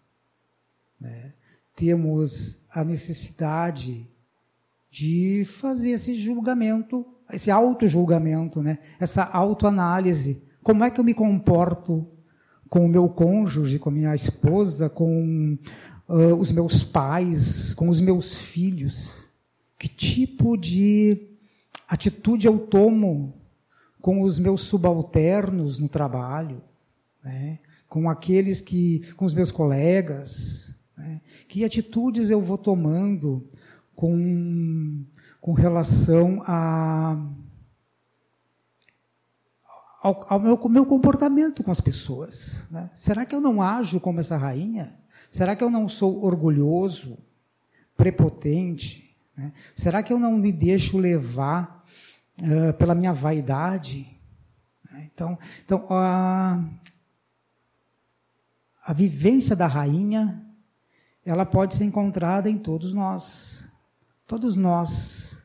né? 0.99 1.33
temos 1.75 2.61
a 2.69 2.83
necessidade 2.83 4.09
de 4.89 5.45
fazer 5.45 5.91
esse 5.91 6.15
julgamento, 6.15 7.05
esse 7.31 7.51
auto-julgamento, 7.51 8.61
né? 8.61 8.79
essa 8.99 9.23
autoanálise. 9.23 10.41
Como 10.63 10.83
é 10.83 10.89
que 10.89 10.99
eu 10.99 11.03
me 11.03 11.13
comporto 11.13 12.07
com 12.71 12.85
o 12.85 12.87
meu 12.87 13.09
cônjuge, 13.09 13.77
com 13.77 13.89
a 13.89 13.91
minha 13.91 14.15
esposa, 14.15 14.89
com 14.89 15.57
uh, 16.07 16.33
os 16.39 16.53
meus 16.53 16.81
pais, 16.81 17.73
com 17.73 17.89
os 17.89 17.99
meus 17.99 18.33
filhos? 18.33 19.27
Que 19.77 19.89
tipo 19.89 20.55
de 20.55 21.35
atitude 21.85 22.47
eu 22.47 22.57
tomo 22.57 23.33
com 23.99 24.21
os 24.21 24.39
meus 24.39 24.61
subalternos 24.61 25.79
no 25.79 25.89
trabalho, 25.89 26.63
né? 27.21 27.59
com 27.89 28.09
aqueles 28.09 28.61
que, 28.61 29.01
com 29.17 29.25
os 29.25 29.33
meus 29.33 29.51
colegas, 29.51 30.73
né? 30.97 31.19
que 31.49 31.65
atitudes 31.65 32.29
eu 32.29 32.39
vou 32.39 32.57
tomando 32.57 33.45
com, 33.93 35.03
com 35.41 35.51
relação 35.51 36.41
a, 36.47 37.21
ao, 40.01 40.25
ao 40.27 40.39
meu, 40.39 40.57
meu, 40.67 40.85
comportamento 40.85 41.63
com 41.63 41.71
as 41.71 41.79
pessoas. 41.79 42.63
Né? 42.71 42.89
Será 42.95 43.23
que 43.23 43.35
eu 43.35 43.39
não 43.39 43.61
ajo 43.61 43.99
como 43.99 44.19
essa 44.19 44.35
rainha? 44.35 44.97
Será 45.29 45.55
que 45.55 45.63
eu 45.63 45.69
não 45.69 45.87
sou 45.87 46.23
orgulhoso, 46.23 47.17
prepotente? 47.95 49.15
Né? 49.37 49.53
Será 49.75 50.01
que 50.01 50.11
eu 50.11 50.19
não 50.19 50.33
me 50.37 50.51
deixo 50.51 50.97
levar 50.97 51.85
uh, 52.41 52.73
pela 52.73 52.95
minha 52.95 53.13
vaidade? 53.13 54.07
Né? 54.91 55.09
Então, 55.13 55.37
então 55.63 55.85
a, 55.89 56.63
a 58.83 58.93
vivência 58.93 59.55
da 59.55 59.67
rainha, 59.67 60.43
ela 61.23 61.45
pode 61.45 61.75
ser 61.75 61.83
encontrada 61.83 62.49
em 62.49 62.57
todos 62.57 62.91
nós. 62.91 63.69
Todos 64.25 64.55
nós 64.55 65.43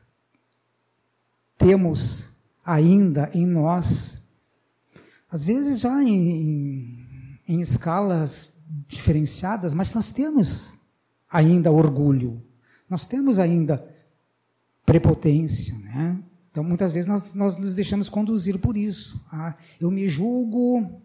temos 1.57 2.29
ainda 2.65 3.29
em 3.33 3.45
nós, 3.45 4.21
às 5.29 5.43
vezes 5.43 5.81
já 5.81 6.01
em, 6.03 7.05
em, 7.47 7.59
escalas 7.59 8.53
diferenciadas, 8.87 9.73
mas 9.73 9.93
nós 9.93 10.11
temos 10.11 10.73
ainda 11.29 11.71
orgulho. 11.71 12.41
Nós 12.89 13.05
temos 13.05 13.37
ainda 13.37 13.85
prepotência, 14.85 15.77
né? 15.79 16.17
Então, 16.49 16.63
muitas 16.63 16.91
vezes 16.91 17.07
nós, 17.07 17.33
nós 17.33 17.57
nos 17.57 17.75
deixamos 17.75 18.09
conduzir 18.09 18.57
por 18.57 18.77
isso. 18.77 19.21
Ah, 19.31 19.55
eu 19.79 19.91
me 19.91 20.07
julgo 20.07 21.01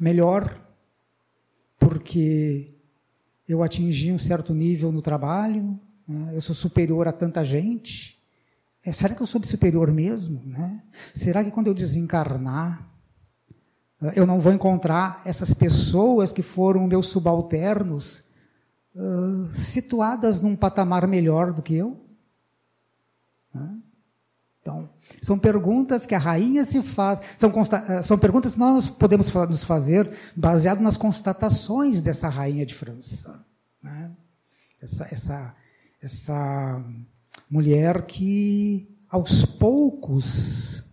melhor 0.00 0.58
porque 1.78 2.74
eu 3.46 3.62
atingi 3.62 4.12
um 4.12 4.18
certo 4.18 4.54
nível 4.54 4.92
no 4.92 5.02
trabalho, 5.02 5.78
né? 6.06 6.30
eu 6.32 6.40
sou 6.40 6.54
superior 6.54 7.06
a 7.08 7.12
tanta 7.12 7.44
gente. 7.44 8.18
É, 8.84 8.92
será 8.92 9.14
que 9.14 9.22
eu 9.22 9.26
sou 9.26 9.44
superior 9.44 9.92
mesmo? 9.92 10.42
Né? 10.46 10.82
Será 11.14 11.44
que 11.44 11.50
quando 11.50 11.66
eu 11.66 11.74
desencarnar, 11.74 12.91
eu 14.14 14.26
não 14.26 14.40
vou 14.40 14.52
encontrar 14.52 15.22
essas 15.24 15.54
pessoas 15.54 16.32
que 16.32 16.42
foram 16.42 16.86
meus 16.86 17.06
subalternos 17.06 18.24
situadas 19.54 20.42
num 20.42 20.56
patamar 20.56 21.06
melhor 21.06 21.52
do 21.52 21.62
que 21.62 21.74
eu? 21.74 21.96
Então, 24.60 24.88
são 25.20 25.38
perguntas 25.38 26.06
que 26.06 26.14
a 26.14 26.18
rainha 26.18 26.64
se 26.64 26.82
faz, 26.82 27.20
são, 27.36 27.52
são 28.04 28.16
perguntas 28.16 28.52
que 28.52 28.58
nós 28.58 28.88
podemos 28.88 29.32
nos 29.32 29.64
fazer 29.64 30.10
baseado 30.36 30.80
nas 30.80 30.96
constatações 30.96 32.00
dessa 32.00 32.28
rainha 32.28 32.64
de 32.64 32.72
França. 32.72 33.44
Né? 33.82 34.10
Essa, 34.80 35.08
essa, 35.10 35.54
essa 36.00 36.84
mulher 37.50 38.02
que, 38.02 38.86
aos 39.08 39.44
poucos, 39.44 40.84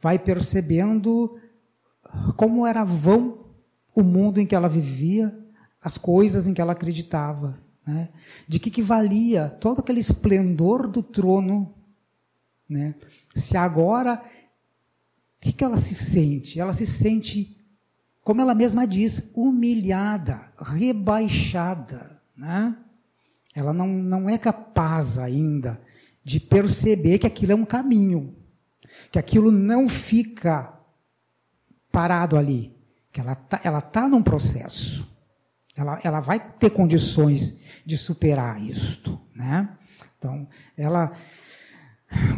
vai 0.00 0.18
percebendo 0.18 1.38
como 2.36 2.66
era 2.66 2.84
vão 2.84 3.46
o 3.94 4.02
mundo 4.02 4.40
em 4.40 4.46
que 4.46 4.54
ela 4.54 4.68
vivia, 4.68 5.36
as 5.82 5.96
coisas 5.96 6.46
em 6.46 6.54
que 6.54 6.60
ela 6.60 6.72
acreditava. 6.72 7.58
Né? 7.86 8.10
De 8.46 8.58
que, 8.58 8.70
que 8.70 8.82
valia 8.82 9.48
todo 9.48 9.80
aquele 9.80 10.00
esplendor 10.00 10.88
do 10.88 11.02
trono, 11.02 11.74
né? 12.68 12.94
se 13.34 13.56
agora. 13.56 14.22
O 15.36 15.40
que, 15.40 15.52
que 15.52 15.64
ela 15.64 15.78
se 15.78 15.94
sente? 15.94 16.58
Ela 16.58 16.72
se 16.72 16.86
sente, 16.86 17.56
como 18.22 18.40
ela 18.40 18.54
mesma 18.54 18.86
diz, 18.86 19.30
humilhada, 19.34 20.52
rebaixada. 20.58 22.20
Né? 22.36 22.76
Ela 23.54 23.72
não, 23.72 23.86
não 23.86 24.28
é 24.28 24.36
capaz 24.36 25.18
ainda 25.18 25.80
de 26.24 26.40
perceber 26.40 27.18
que 27.18 27.26
aquilo 27.26 27.52
é 27.52 27.54
um 27.54 27.64
caminho, 27.64 28.34
que 29.12 29.18
aquilo 29.18 29.52
não 29.52 29.88
fica 29.88 30.75
parado 31.96 32.36
ali, 32.36 32.76
que 33.10 33.22
ela 33.22 33.32
está 33.32 33.58
ela 33.64 33.80
tá 33.80 34.06
num 34.06 34.22
processo. 34.22 35.10
Ela, 35.74 35.98
ela 36.04 36.20
vai 36.20 36.38
ter 36.38 36.68
condições 36.68 37.58
de 37.86 37.96
superar 37.96 38.62
isto. 38.62 39.18
Né? 39.34 39.66
Então, 40.18 40.46
ela. 40.76 41.12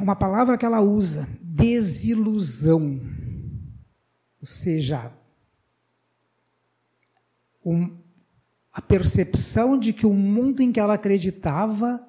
Uma 0.00 0.14
palavra 0.14 0.56
que 0.56 0.64
ela 0.64 0.80
usa, 0.80 1.28
desilusão. 1.42 3.00
Ou 4.40 4.46
seja, 4.46 5.12
um, 7.64 7.98
a 8.72 8.80
percepção 8.80 9.76
de 9.76 9.92
que 9.92 10.06
o 10.06 10.14
mundo 10.14 10.60
em 10.60 10.70
que 10.70 10.78
ela 10.78 10.94
acreditava 10.94 12.08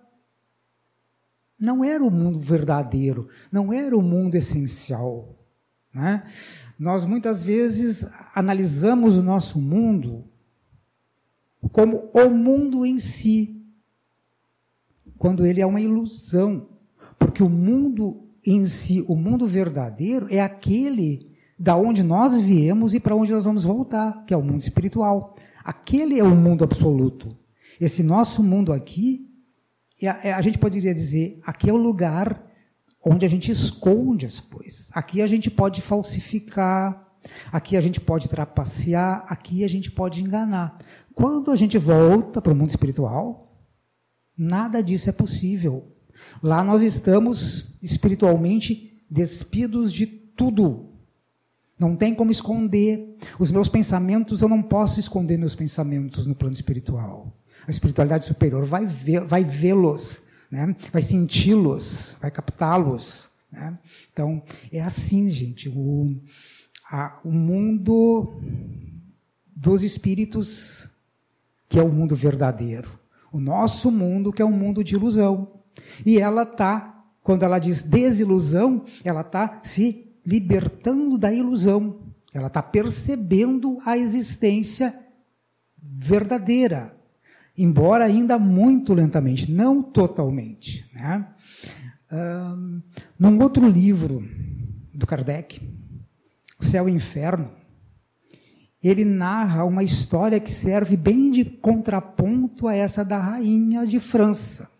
não 1.59 1.83
era 1.83 2.03
o 2.03 2.11
mundo 2.11 2.39
verdadeiro, 2.39 3.27
não 3.51 3.73
era 3.73 3.97
o 3.97 4.03
mundo 4.03 4.35
essencial. 4.35 5.38
Né? 5.93 6.23
Nós 6.77 7.05
muitas 7.05 7.43
vezes 7.43 8.05
analisamos 8.33 9.17
o 9.17 9.23
nosso 9.23 9.59
mundo 9.59 10.25
como 11.71 12.09
o 12.13 12.29
mundo 12.29 12.85
em 12.85 12.99
si, 12.99 13.61
quando 15.17 15.45
ele 15.45 15.61
é 15.61 15.65
uma 15.65 15.81
ilusão. 15.81 16.69
Porque 17.17 17.43
o 17.43 17.49
mundo 17.49 18.29
em 18.45 18.65
si, 18.65 19.03
o 19.07 19.15
mundo 19.15 19.45
verdadeiro, 19.47 20.27
é 20.29 20.39
aquele 20.41 21.29
da 21.57 21.75
onde 21.75 22.01
nós 22.01 22.39
viemos 22.39 22.93
e 22.93 22.99
para 22.99 23.15
onde 23.15 23.33
nós 23.33 23.43
vamos 23.43 23.65
voltar, 23.65 24.23
que 24.25 24.33
é 24.33 24.37
o 24.37 24.41
mundo 24.41 24.61
espiritual. 24.61 25.35
Aquele 25.63 26.17
é 26.17 26.23
o 26.23 26.35
mundo 26.35 26.63
absoluto. 26.63 27.37
Esse 27.79 28.01
nosso 28.01 28.41
mundo 28.41 28.71
aqui, 28.71 29.29
é, 30.01 30.29
é, 30.29 30.33
a 30.33 30.41
gente 30.41 30.57
poderia 30.57 30.93
dizer, 30.93 31.39
aqui 31.45 31.69
é 31.69 31.73
o 31.73 31.77
lugar 31.77 32.48
onde 33.03 33.25
a 33.25 33.29
gente 33.29 33.51
esconde 33.51 34.25
as 34.25 34.39
coisas. 34.39 34.89
Aqui 34.93 35.21
a 35.21 35.27
gente 35.27 35.49
pode 35.49 35.81
falsificar, 35.81 37.07
aqui 37.51 37.77
a 37.77 37.81
gente 37.81 37.99
pode 37.99 38.27
trapacear, 38.27 39.25
aqui 39.27 39.63
a 39.63 39.67
gente 39.69 39.91
pode 39.91 40.21
enganar. 40.21 40.77
Quando 41.13 41.51
a 41.51 41.55
gente 41.55 41.77
volta 41.77 42.41
para 42.41 42.51
o 42.51 42.55
mundo 42.55 42.69
espiritual, 42.69 43.57
nada 44.37 44.81
disso 44.81 45.09
é 45.09 45.13
possível. 45.13 45.95
Lá 46.41 46.63
nós 46.63 46.81
estamos 46.81 47.77
espiritualmente 47.81 49.03
despidos 49.09 49.91
de 49.91 50.05
tudo. 50.05 50.89
Não 51.79 51.95
tem 51.95 52.13
como 52.13 52.31
esconder. 52.31 53.17
Os 53.39 53.51
meus 53.51 53.69
pensamentos, 53.69 54.41
eu 54.41 54.49
não 54.49 54.61
posso 54.61 54.99
esconder 54.99 55.37
meus 55.37 55.55
pensamentos 55.55 56.27
no 56.27 56.35
plano 56.35 56.53
espiritual. 56.53 57.33
A 57.65 57.71
espiritualidade 57.71 58.25
superior 58.25 58.65
vai 58.65 58.85
vê-los. 58.85 59.27
Vai 59.27 59.43
vê 59.43 59.73
né? 60.49 60.75
vai 60.91 61.01
senti-los, 61.01 62.17
vai 62.21 62.31
captá-los. 62.31 63.29
Né? 63.51 63.77
Então, 64.11 64.43
é 64.71 64.81
assim, 64.81 65.29
gente. 65.29 65.69
O, 65.69 66.15
a, 66.89 67.19
o 67.23 67.31
mundo 67.31 68.41
dos 69.55 69.83
espíritos, 69.83 70.89
que 71.67 71.77
é 71.77 71.83
o 71.83 71.89
mundo 71.89 72.15
verdadeiro. 72.15 72.99
O 73.31 73.39
nosso 73.39 73.91
mundo, 73.91 74.33
que 74.33 74.41
é 74.41 74.45
um 74.45 74.51
mundo 74.51 74.83
de 74.83 74.95
ilusão. 74.95 75.61
E 76.05 76.19
ela 76.19 76.43
está, 76.43 77.03
quando 77.21 77.43
ela 77.43 77.59
diz 77.59 77.83
desilusão, 77.83 78.83
ela 79.03 79.21
está 79.21 79.59
se 79.63 80.09
libertando 80.25 81.17
da 81.17 81.31
ilusão. 81.31 81.99
Ela 82.33 82.47
está 82.47 82.61
percebendo 82.61 83.79
a 83.85 83.97
existência 83.97 84.97
verdadeira, 85.81 86.95
embora 87.59 88.05
ainda 88.05 88.39
muito 88.39 88.93
lentamente, 88.93 89.51
não 89.51 89.83
totalmente. 89.83 90.89
Né? 90.93 91.27
Um, 92.09 92.81
num 93.19 93.41
outro 93.41 93.67
livro 93.67 94.23
do 94.93 95.05
Kardec, 95.05 95.61
O 96.57 96.63
Céu 96.63 96.87
e 96.87 96.91
o 96.91 96.95
Inferno, 96.95 97.51
ele 98.81 99.03
narra 99.03 99.65
uma 99.65 99.83
história 99.83 100.39
que 100.39 100.51
serve 100.51 100.95
bem 100.95 101.29
de 101.29 101.43
contraponto 101.43 102.65
a 102.65 102.73
essa 102.73 103.03
da 103.03 103.19
rainha 103.19 103.85
de 103.85 103.99
França, 103.99 104.71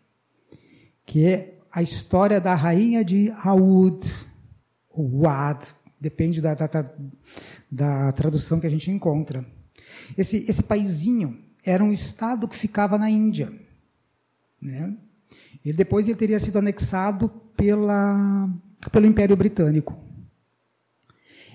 que 1.06 1.26
é 1.26 1.60
a 1.70 1.84
história 1.84 2.40
da 2.40 2.56
rainha 2.56 3.04
de 3.04 3.30
Aoud, 3.44 4.10
ou 4.90 5.24
Wad, 5.24 5.68
depende 6.00 6.42
da, 6.42 6.54
da, 6.54 6.94
da, 7.70 8.12
tradução 8.14 8.58
que 8.58 8.68
a 8.68 8.70
gente 8.70 8.90
encontra. 8.90 9.46
Esse, 10.18 10.46
esse 10.48 10.64
paizinho 10.64 11.49
era 11.64 11.84
um 11.84 11.92
estado 11.92 12.48
que 12.48 12.56
ficava 12.56 12.98
na 12.98 13.10
Índia. 13.10 13.52
Né? 14.62 14.94
E 15.64 15.74
depois 15.74 16.08
ele 16.08 16.18
teria 16.18 16.40
sido 16.40 16.58
anexado 16.58 17.30
pela, 17.56 18.50
pelo 18.92 19.06
Império 19.06 19.36
Britânico. 19.36 19.98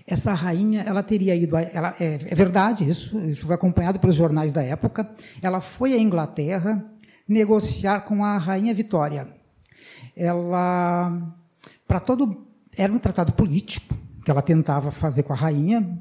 Essa 0.06 0.34
rainha, 0.34 0.82
ela 0.82 1.02
teria 1.02 1.34
ido, 1.34 1.56
ela, 1.56 1.96
é, 1.98 2.14
é 2.14 2.34
verdade 2.34 2.88
isso, 2.88 3.18
isso 3.20 3.46
foi 3.46 3.54
acompanhado 3.54 3.98
pelos 3.98 4.14
jornais 4.14 4.52
da 4.52 4.62
época. 4.62 5.10
Ela 5.40 5.62
foi 5.62 5.94
à 5.94 5.98
Inglaterra 5.98 6.84
negociar 7.26 8.02
com 8.02 8.22
a 8.22 8.36
rainha 8.36 8.74
Vitória. 8.74 9.26
Ela, 10.14 11.32
para 11.88 12.00
todo, 12.00 12.46
era 12.76 12.92
um 12.92 12.98
tratado 12.98 13.32
político 13.32 13.96
que 14.22 14.30
ela 14.30 14.42
tentava 14.42 14.90
fazer 14.90 15.22
com 15.22 15.32
a 15.32 15.36
rainha 15.36 15.98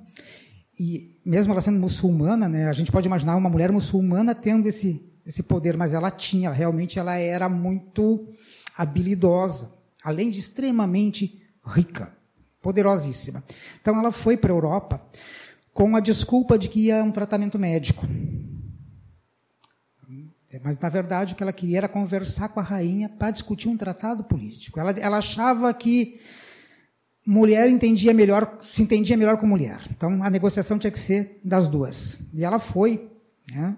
e 0.80 1.16
mesmo 1.24 1.52
ela 1.52 1.62
sendo 1.62 1.80
muçulmana, 1.80 2.50
né, 2.50 2.68
a 2.68 2.74
gente 2.74 2.92
pode 2.92 3.08
imaginar 3.08 3.36
uma 3.36 3.50
mulher 3.50 3.72
muçulmana 3.72 4.34
tendo 4.34 4.68
esse, 4.68 5.02
esse 5.26 5.44
poder, 5.44 5.78
mas 5.78 5.94
ela 5.94 6.10
tinha, 6.10 6.52
realmente 6.52 6.98
ela 6.98 7.16
era 7.16 7.48
muito 7.48 8.28
habilidosa, 8.76 9.72
além 10.04 10.30
de 10.30 10.40
extremamente 10.40 11.42
rica, 11.66 12.12
poderosíssima. 12.62 13.44
Então 13.82 13.98
ela 13.98 14.12
foi 14.12 14.36
para 14.36 14.52
a 14.52 14.56
Europa 14.56 15.02
com 15.74 15.96
a 15.96 16.00
desculpa 16.00 16.58
de 16.58 16.68
que 16.68 16.88
ia 16.88 17.02
a 17.02 17.04
um 17.04 17.12
tratamento 17.12 17.58
médico. 17.58 18.06
Mas, 20.64 20.78
na 20.78 20.90
verdade, 20.90 21.34
o 21.34 21.36
que 21.36 21.42
ela 21.42 21.54
queria 21.54 21.80
era 21.80 21.88
conversar 21.88 22.50
com 22.50 22.60
a 22.60 22.64
rainha 22.64 23.10
para 23.10 23.32
discutir 23.32 23.68
um 23.68 23.78
tratado 23.78 24.24
político. 24.24 24.80
Ela, 24.80 24.92
ela 24.92 25.18
achava 25.18 25.74
que 25.74 26.20
mulher 27.26 27.70
entendia 27.70 28.14
melhor, 28.14 28.58
se 28.60 28.82
entendia 28.82 29.16
melhor 29.16 29.38
com 29.38 29.48
mulher. 29.48 29.80
Então 29.90 30.24
a 30.24 30.30
negociação 30.30 30.78
tinha 30.78 30.92
que 30.92 31.00
ser 31.00 31.40
das 31.44 31.68
duas. 31.68 32.20
E 32.34 32.44
ela 32.44 32.60
foi, 32.60 33.10
né? 33.52 33.76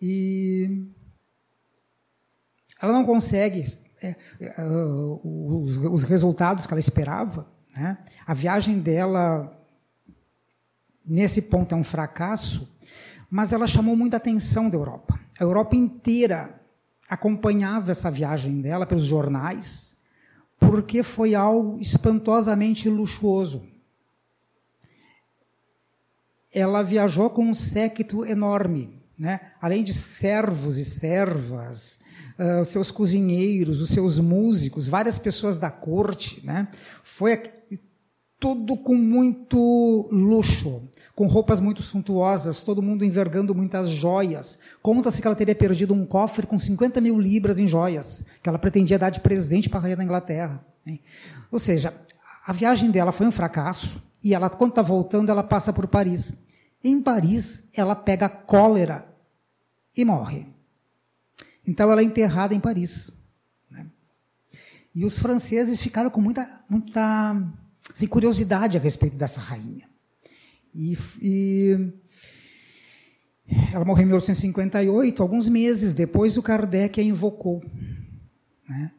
E 0.00 0.86
ela 2.80 2.92
não 2.92 3.04
consegue 3.04 3.76
é, 4.00 4.14
é, 4.40 4.54
os, 5.24 5.76
os, 5.76 6.04
resultados 6.04 6.66
que 6.66 6.72
ela 6.72 6.80
esperava. 6.80 7.48
Né? 7.76 7.98
A 8.24 8.32
viagem 8.32 8.78
dela, 8.78 9.52
nesse 11.04 11.42
ponto, 11.42 11.74
é 11.74 11.78
um 11.78 11.82
fracasso, 11.82 12.72
mas 13.28 13.52
ela 13.52 13.66
chamou 13.66 13.96
muita 13.96 14.16
atenção 14.16 14.70
da 14.70 14.76
Europa. 14.76 15.18
A 15.38 15.42
Europa 15.42 15.74
inteira 15.74 16.60
acompanhava 17.08 17.90
essa 17.90 18.10
viagem 18.10 18.60
dela 18.60 18.86
pelos 18.86 19.04
jornais, 19.04 19.97
porque 20.58 21.02
foi 21.02 21.34
algo 21.34 21.80
espantosamente 21.80 22.88
luxuoso. 22.88 23.62
Ela 26.52 26.82
viajou 26.82 27.30
com 27.30 27.44
um 27.44 27.54
séquito 27.54 28.24
enorme, 28.24 28.98
né? 29.18 29.52
além 29.60 29.84
de 29.84 29.92
servos 29.92 30.78
e 30.78 30.84
servas, 30.84 32.00
uh, 32.38 32.64
seus 32.64 32.90
cozinheiros, 32.90 33.80
os 33.80 33.90
seus 33.90 34.18
músicos, 34.18 34.88
várias 34.88 35.18
pessoas 35.18 35.58
da 35.58 35.70
corte. 35.70 36.44
Né? 36.44 36.68
Foi 37.02 37.36
tudo 38.40 38.76
com 38.76 38.94
muito 38.94 40.08
luxo, 40.12 40.82
com 41.14 41.26
roupas 41.26 41.58
muito 41.58 41.82
suntuosas, 41.82 42.62
todo 42.62 42.82
mundo 42.82 43.04
envergando 43.04 43.54
muitas 43.54 43.90
joias. 43.90 44.58
Conta-se 44.80 45.20
que 45.20 45.26
ela 45.26 45.36
teria 45.36 45.54
perdido 45.54 45.92
um 45.92 46.06
cofre 46.06 46.46
com 46.46 46.58
50 46.58 47.00
mil 47.00 47.20
libras 47.20 47.58
em 47.58 47.66
joias, 47.66 48.24
que 48.42 48.48
ela 48.48 48.58
pretendia 48.58 48.98
dar 48.98 49.10
de 49.10 49.20
presente 49.20 49.68
para 49.68 49.80
a 49.80 49.82
rainha 49.82 49.96
da 49.96 50.04
Inglaterra. 50.04 50.64
Ou 51.50 51.58
seja, 51.58 51.92
a 52.46 52.52
viagem 52.52 52.90
dela 52.90 53.12
foi 53.12 53.26
um 53.26 53.32
fracasso, 53.32 54.00
e 54.22 54.34
ela, 54.34 54.50
quando 54.50 54.70
está 54.70 54.82
voltando, 54.82 55.30
ela 55.30 55.42
passa 55.42 55.72
por 55.72 55.86
Paris. 55.86 56.34
Em 56.82 57.00
Paris, 57.00 57.64
ela 57.72 57.94
pega 57.94 58.28
cólera 58.28 59.06
e 59.96 60.04
morre. 60.04 60.46
Então, 61.66 61.90
ela 61.90 62.00
é 62.00 62.04
enterrada 62.04 62.54
em 62.54 62.60
Paris. 62.60 63.10
Né? 63.70 63.86
E 64.94 65.04
os 65.04 65.18
franceses 65.18 65.80
ficaram 65.80 66.10
com 66.10 66.20
muita, 66.20 66.62
muita 66.68 67.36
assim, 67.92 68.06
curiosidade 68.06 68.76
a 68.76 68.80
respeito 68.80 69.16
dessa 69.16 69.40
rainha. 69.40 69.88
E, 70.74 70.98
e 71.20 71.92
ela 73.72 73.84
morreu 73.84 74.02
em 74.02 74.06
1858, 74.06 75.22
alguns 75.22 75.48
meses 75.48 75.94
depois 75.94 76.36
o 76.36 76.42
Kardec 76.42 77.00
a 77.00 77.04
invocou, 77.04 77.62
né? 78.68 78.92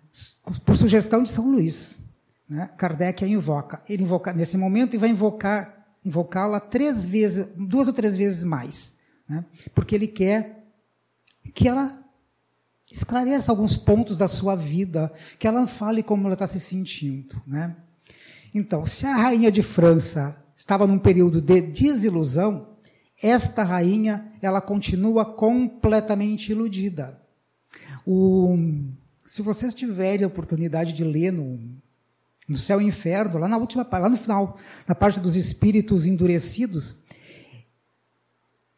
por 0.65 0.75
sugestão 0.75 1.23
de 1.23 1.29
São 1.29 1.51
Luís. 1.51 1.99
Né? 2.47 2.69
Kardec 2.77 3.23
a 3.23 3.27
invoca. 3.27 3.81
Ele 3.87 4.03
invoca 4.03 4.33
nesse 4.33 4.57
momento 4.57 4.95
e 4.95 4.97
vai 4.97 5.09
invocar 5.09 5.79
invocá-la 6.03 6.59
três 6.59 7.05
vezes, 7.05 7.45
duas 7.55 7.87
ou 7.87 7.93
três 7.93 8.15
vezes 8.15 8.43
mais, 8.43 8.95
né? 9.27 9.43
porque 9.75 9.93
ele 9.93 10.07
quer 10.07 10.65
que 11.53 11.67
ela 11.67 11.99
esclareça 12.89 13.51
alguns 13.51 13.77
pontos 13.77 14.17
da 14.17 14.27
sua 14.27 14.55
vida, 14.55 15.11
que 15.37 15.47
ela 15.47 15.67
fale 15.67 16.01
como 16.01 16.25
ela 16.25 16.33
está 16.33 16.47
se 16.47 16.59
sentindo. 16.59 17.41
Né? 17.45 17.75
Então, 18.53 18.85
se 18.85 19.05
a 19.05 19.15
rainha 19.15 19.51
de 19.51 19.61
França 19.61 20.35
estava 20.55 20.87
num 20.87 20.99
período 20.99 21.39
de 21.39 21.61
desilusão, 21.61 22.67
esta 23.21 23.63
rainha 23.63 24.31
ela 24.41 24.61
continua 24.61 25.25
completamente 25.25 26.51
iludida. 26.51 27.21
O, 28.05 28.57
se 29.25 29.41
vocês 29.41 29.73
tiverem 29.73 30.23
a 30.23 30.27
oportunidade 30.27 30.93
de 30.93 31.03
ler 31.03 31.31
no, 31.31 31.59
no 32.47 32.55
céu 32.55 32.81
e 32.81 32.85
inferno, 32.85 33.37
lá 33.37 33.47
na 33.47 33.57
última 33.57 33.87
lá 33.91 34.09
no 34.09 34.17
final, 34.17 34.57
na 34.87 34.95
parte 34.95 35.19
dos 35.19 35.35
espíritos 35.35 36.05
endurecidos, 36.05 36.95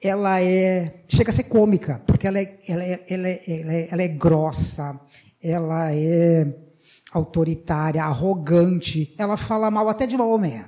ela 0.02 0.42
é 0.42 1.04
chega 1.08 1.30
a 1.30 1.34
ser 1.34 1.44
cômica, 1.44 2.02
porque 2.06 2.28
ela 2.28 2.40
é, 2.40 2.60
ela 2.68 2.84
é, 2.84 3.06
ela 3.08 3.28
é, 3.28 3.44
ela 3.48 3.74
é, 3.74 3.88
ela 3.92 4.02
é 4.02 4.08
grossa, 4.08 5.00
ela 5.42 5.94
é 5.94 6.71
autoritária, 7.12 8.04
arrogante, 8.04 9.14
ela 9.18 9.38
fala 9.38 9.70
mal 9.70 9.90
até 9.90 10.08
de 10.08 10.18
Maomé 10.18 10.66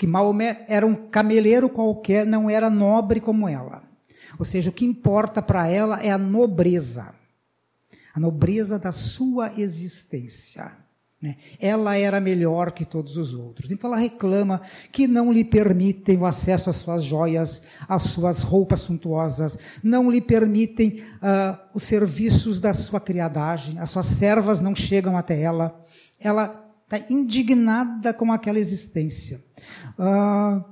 que 0.00 0.06
Maomé 0.06 0.64
era 0.66 0.86
um 0.86 0.94
cameleiro 0.94 1.68
qualquer, 1.68 2.24
não 2.24 2.48
era 2.48 2.70
nobre 2.70 3.20
como 3.20 3.46
ela. 3.46 3.82
Ou 4.38 4.46
seja, 4.46 4.70
o 4.70 4.72
que 4.72 4.86
importa 4.86 5.42
para 5.42 5.68
ela 5.68 6.02
é 6.02 6.10
a 6.10 6.16
nobreza, 6.16 7.14
a 8.14 8.18
nobreza 8.18 8.78
da 8.78 8.92
sua 8.92 9.52
existência. 9.60 10.74
Né? 11.22 11.36
Ela 11.60 11.96
era 11.96 12.18
melhor 12.18 12.72
que 12.72 12.84
todos 12.84 13.16
os 13.18 13.34
outros. 13.34 13.70
Então 13.70 13.90
ela 13.90 14.00
reclama 14.00 14.62
que 14.90 15.06
não 15.06 15.30
lhe 15.30 15.44
permitem 15.44 16.16
o 16.16 16.24
acesso 16.24 16.70
às 16.70 16.76
suas 16.76 17.04
joias, 17.04 17.62
às 17.86 18.04
suas 18.04 18.42
roupas 18.42 18.80
suntuosas, 18.80 19.58
não 19.82 20.10
lhe 20.10 20.20
permitem 20.20 21.02
uh, 21.16 21.58
os 21.74 21.82
serviços 21.82 22.58
da 22.58 22.72
sua 22.72 23.00
criadagem, 23.00 23.78
as 23.78 23.90
suas 23.90 24.06
servas 24.06 24.60
não 24.62 24.74
chegam 24.74 25.16
até 25.16 25.38
ela. 25.38 25.84
Ela 26.18 26.66
está 26.84 27.12
indignada 27.12 28.14
com 28.14 28.32
aquela 28.32 28.58
existência. 28.58 29.44
Uh, 29.98 30.64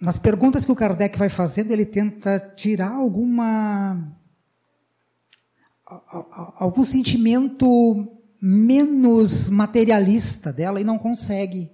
nas 0.00 0.18
perguntas 0.18 0.64
que 0.64 0.72
o 0.72 0.76
Kardec 0.76 1.18
vai 1.18 1.28
fazendo, 1.28 1.70
ele 1.70 1.84
tenta 1.84 2.40
tirar 2.56 2.92
alguma 2.92 4.18
algum 6.58 6.84
sentimento 6.84 8.21
menos 8.44 9.48
materialista 9.48 10.52
dela 10.52 10.80
e 10.80 10.84
não 10.84 10.98
consegue. 10.98 11.70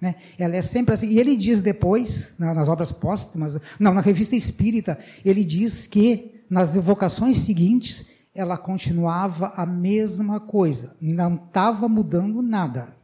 Né? 0.00 0.14
Ela 0.38 0.54
é 0.54 0.62
sempre 0.62 0.94
assim. 0.94 1.08
E 1.08 1.18
ele 1.18 1.36
diz 1.36 1.60
depois, 1.60 2.32
nas 2.38 2.68
obras 2.68 2.92
póstumas, 2.92 3.60
não, 3.80 3.92
na 3.92 4.00
revista 4.00 4.36
espírita, 4.36 4.96
ele 5.24 5.44
diz 5.44 5.88
que 5.88 6.44
nas 6.48 6.76
evocações 6.76 7.38
seguintes 7.38 8.06
ela 8.32 8.56
continuava 8.56 9.52
a 9.56 9.66
mesma 9.66 10.38
coisa, 10.38 10.96
não 11.00 11.34
estava 11.34 11.88
mudando 11.88 12.40
nada. 12.40 12.96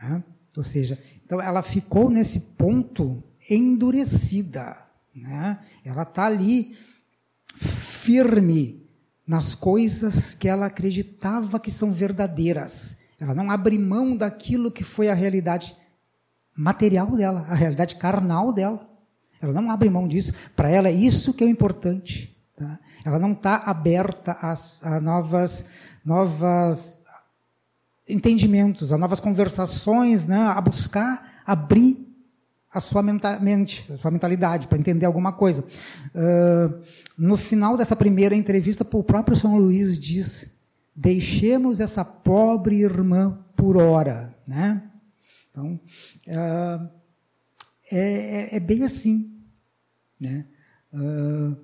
Né? 0.00 0.22
Ou 0.56 0.62
seja, 0.62 0.98
então 1.24 1.40
ela 1.40 1.60
ficou 1.60 2.08
nesse 2.08 2.40
ponto 2.40 3.22
endurecida. 3.48 4.76
Né? 5.14 5.58
Ela 5.84 6.02
está 6.02 6.26
ali 6.26 6.76
firme 7.56 8.89
nas 9.30 9.54
coisas 9.54 10.34
que 10.34 10.48
ela 10.48 10.66
acreditava 10.66 11.60
que 11.60 11.70
são 11.70 11.92
verdadeiras. 11.92 12.96
Ela 13.20 13.32
não 13.32 13.48
abre 13.48 13.78
mão 13.78 14.16
daquilo 14.16 14.72
que 14.72 14.82
foi 14.82 15.08
a 15.08 15.14
realidade 15.14 15.72
material 16.52 17.06
dela, 17.12 17.46
a 17.48 17.54
realidade 17.54 17.94
carnal 17.94 18.52
dela. 18.52 18.90
Ela 19.40 19.52
não 19.52 19.70
abre 19.70 19.88
mão 19.88 20.08
disso. 20.08 20.32
Para 20.56 20.68
ela 20.68 20.88
é 20.88 20.92
isso 20.92 21.32
que 21.32 21.44
é 21.44 21.46
o 21.46 21.50
importante. 21.50 22.36
Tá? 22.56 22.76
Ela 23.04 23.20
não 23.20 23.30
está 23.30 23.62
aberta 23.66 24.32
a, 24.32 24.56
a, 24.82 25.00
novas, 25.00 25.64
novas 26.04 27.00
entendimentos, 28.08 28.92
a 28.92 28.98
novas 28.98 29.20
conversações, 29.20 30.26
né? 30.26 30.42
a 30.42 30.60
buscar 30.60 31.40
abrir 31.46 32.09
a 32.72 32.78
sua 32.78 33.02
mente, 33.02 33.92
a 33.92 33.96
sua 33.96 34.10
mentalidade, 34.10 34.68
para 34.68 34.78
entender 34.78 35.04
alguma 35.04 35.32
coisa. 35.32 35.64
Uh, 36.14 36.80
no 37.18 37.36
final 37.36 37.76
dessa 37.76 37.96
primeira 37.96 38.34
entrevista, 38.34 38.86
o 38.92 39.02
próprio 39.02 39.36
São 39.36 39.58
Luís 39.58 39.98
diz: 39.98 40.50
deixemos 40.94 41.80
essa 41.80 42.04
pobre 42.04 42.76
irmã 42.76 43.44
por 43.56 43.76
hora. 43.76 44.34
Né? 44.46 44.82
Então, 45.50 45.80
uh, 46.28 46.88
é, 47.90 48.56
é, 48.56 48.60
bem 48.60 48.84
assim. 48.84 49.36
Né? 50.18 50.46
Uh, 50.92 51.56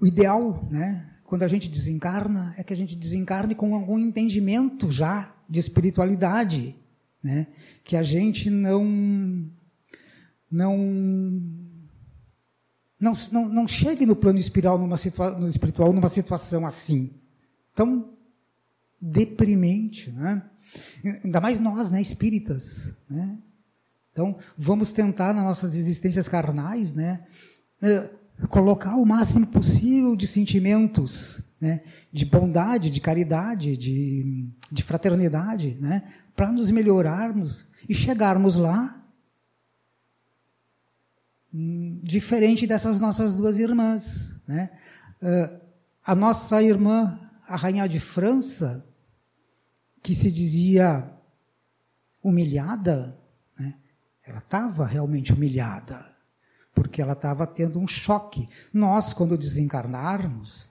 o 0.00 0.06
ideal, 0.06 0.66
né, 0.70 1.10
quando 1.24 1.42
a 1.42 1.48
gente 1.48 1.68
desencarna, 1.68 2.54
é 2.56 2.64
que 2.64 2.72
a 2.72 2.76
gente 2.76 2.96
desencarne 2.96 3.54
com 3.54 3.74
algum 3.74 3.98
entendimento 3.98 4.90
já 4.90 5.34
de 5.46 5.60
espiritualidade, 5.60 6.79
né, 7.22 7.46
que 7.84 7.96
a 7.96 8.02
gente 8.02 8.48
não 8.50 9.50
não 10.50 10.76
não, 12.98 13.12
não, 13.32 13.48
não 13.48 13.68
chegue 13.68 14.04
no 14.04 14.14
plano 14.14 14.38
espiritual 14.38 14.78
numa, 14.78 14.98
situa 14.98 15.30
no 15.30 15.48
espiritual 15.48 15.92
numa 15.92 16.10
situação 16.10 16.66
assim, 16.66 17.10
tão 17.74 18.12
deprimente, 19.00 20.10
né? 20.10 20.42
Ainda 21.24 21.40
mais 21.40 21.58
nós, 21.58 21.90
né, 21.90 22.00
espíritas, 22.00 22.92
né? 23.08 23.38
Então, 24.12 24.36
vamos 24.56 24.92
tentar 24.92 25.32
nas 25.32 25.44
nossas 25.44 25.74
existências 25.74 26.28
carnais, 26.28 26.92
né, 26.92 27.24
eh, 27.80 28.10
colocar 28.50 28.96
o 28.96 29.06
máximo 29.06 29.46
possível 29.46 30.14
de 30.14 30.26
sentimentos 30.26 31.42
né, 31.60 31.82
de 32.12 32.24
bondade, 32.24 32.90
de 32.90 33.00
caridade, 33.00 33.76
de, 33.76 34.48
de 34.70 34.82
fraternidade, 34.82 35.76
né, 35.80 36.14
para 36.34 36.50
nos 36.50 36.70
melhorarmos 36.70 37.68
e 37.88 37.94
chegarmos 37.94 38.56
lá 38.56 39.04
hum, 41.52 42.00
diferente 42.02 42.66
dessas 42.66 43.00
nossas 43.00 43.34
duas 43.34 43.58
irmãs. 43.58 44.34
Né? 44.46 44.70
Uh, 45.22 45.60
a 46.04 46.14
nossa 46.14 46.62
irmã, 46.62 47.30
a 47.46 47.56
rainha 47.56 47.88
de 47.88 48.00
França, 48.00 48.86
que 50.02 50.14
se 50.14 50.32
dizia 50.32 51.12
humilhada, 52.22 53.18
né? 53.58 53.74
ela 54.24 54.38
estava 54.38 54.86
realmente 54.86 55.32
humilhada 55.32 56.10
porque 56.80 57.02
ela 57.02 57.12
estava 57.12 57.46
tendo 57.46 57.78
um 57.78 57.86
choque. 57.86 58.48
Nós, 58.72 59.12
quando 59.12 59.36
desencarnarmos, 59.36 60.69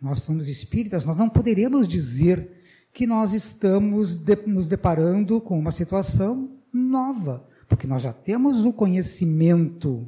nós 0.00 0.20
somos 0.20 0.48
espíritas, 0.48 1.04
nós 1.04 1.16
não 1.16 1.28
poderemos 1.28 1.88
dizer 1.88 2.50
que 2.92 3.06
nós 3.06 3.32
estamos 3.32 4.16
de, 4.16 4.36
nos 4.46 4.68
deparando 4.68 5.40
com 5.40 5.58
uma 5.58 5.72
situação 5.72 6.50
nova, 6.72 7.46
porque 7.68 7.86
nós 7.86 8.02
já 8.02 8.12
temos 8.12 8.64
o 8.64 8.72
conhecimento 8.72 10.06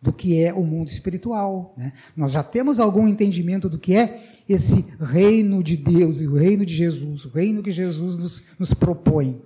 do 0.00 0.12
que 0.12 0.38
é 0.38 0.52
o 0.52 0.62
mundo 0.62 0.88
espiritual. 0.88 1.74
Né? 1.78 1.94
Nós 2.14 2.32
já 2.32 2.42
temos 2.42 2.78
algum 2.78 3.08
entendimento 3.08 3.70
do 3.70 3.78
que 3.78 3.94
é 3.94 4.22
esse 4.46 4.84
reino 5.00 5.62
de 5.62 5.78
Deus, 5.78 6.20
o 6.20 6.34
reino 6.34 6.66
de 6.66 6.74
Jesus, 6.74 7.24
o 7.24 7.30
reino 7.30 7.62
que 7.62 7.70
Jesus 7.70 8.18
nos, 8.18 8.42
nos 8.58 8.74
propõe. 8.74 9.40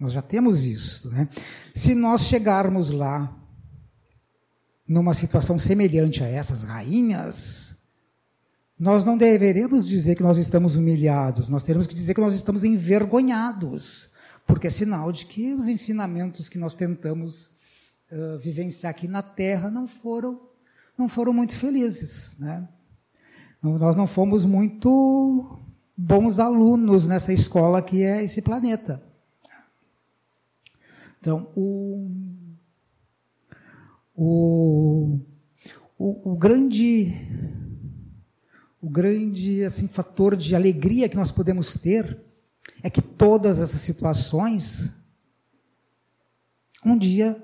Nós 0.00 0.12
já 0.12 0.20
temos 0.20 0.64
isso. 0.64 1.08
Né? 1.10 1.28
Se 1.72 1.94
nós 1.94 2.22
chegarmos 2.22 2.90
lá 2.90 3.36
numa 4.88 5.14
situação 5.14 5.60
semelhante 5.60 6.24
a 6.24 6.26
essas 6.26 6.64
rainhas, 6.64 7.69
nós 8.80 9.04
não 9.04 9.18
deveremos 9.18 9.86
dizer 9.86 10.14
que 10.14 10.22
nós 10.22 10.38
estamos 10.38 10.74
humilhados, 10.74 11.50
nós 11.50 11.62
teremos 11.62 11.86
que 11.86 11.94
dizer 11.94 12.14
que 12.14 12.20
nós 12.20 12.34
estamos 12.34 12.64
envergonhados, 12.64 14.08
porque 14.46 14.68
é 14.68 14.70
sinal 14.70 15.12
de 15.12 15.26
que 15.26 15.52
os 15.52 15.68
ensinamentos 15.68 16.48
que 16.48 16.58
nós 16.58 16.74
tentamos 16.74 17.48
uh, 18.10 18.38
vivenciar 18.38 18.90
aqui 18.90 19.06
na 19.06 19.22
Terra 19.22 19.70
não 19.70 19.86
foram, 19.86 20.40
não 20.96 21.10
foram 21.10 21.34
muito 21.34 21.54
felizes. 21.54 22.34
Né? 22.38 22.66
Nós 23.62 23.96
não 23.96 24.06
fomos 24.06 24.46
muito 24.46 25.58
bons 25.94 26.38
alunos 26.38 27.06
nessa 27.06 27.34
escola 27.34 27.82
que 27.82 28.02
é 28.02 28.24
esse 28.24 28.40
planeta. 28.40 29.02
Então, 31.20 31.52
o, 31.54 32.10
o, 34.16 35.18
o, 35.98 36.32
o 36.32 36.36
grande 36.38 37.14
o 38.80 38.88
grande 38.88 39.62
assim 39.64 39.86
fator 39.86 40.36
de 40.36 40.54
alegria 40.54 41.08
que 41.08 41.16
nós 41.16 41.30
podemos 41.30 41.74
ter 41.74 42.18
é 42.82 42.88
que 42.88 43.02
todas 43.02 43.58
essas 43.58 43.80
situações 43.80 44.90
um 46.84 46.96
dia 46.96 47.42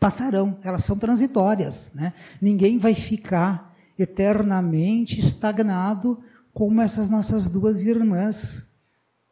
passarão, 0.00 0.58
elas 0.62 0.84
são 0.84 0.98
transitórias. 0.98 1.90
Né? 1.94 2.14
Ninguém 2.40 2.78
vai 2.78 2.94
ficar 2.94 3.74
eternamente 3.98 5.20
estagnado 5.20 6.22
como 6.52 6.80
essas 6.80 7.10
nossas 7.10 7.48
duas 7.48 7.82
irmãs, 7.82 8.66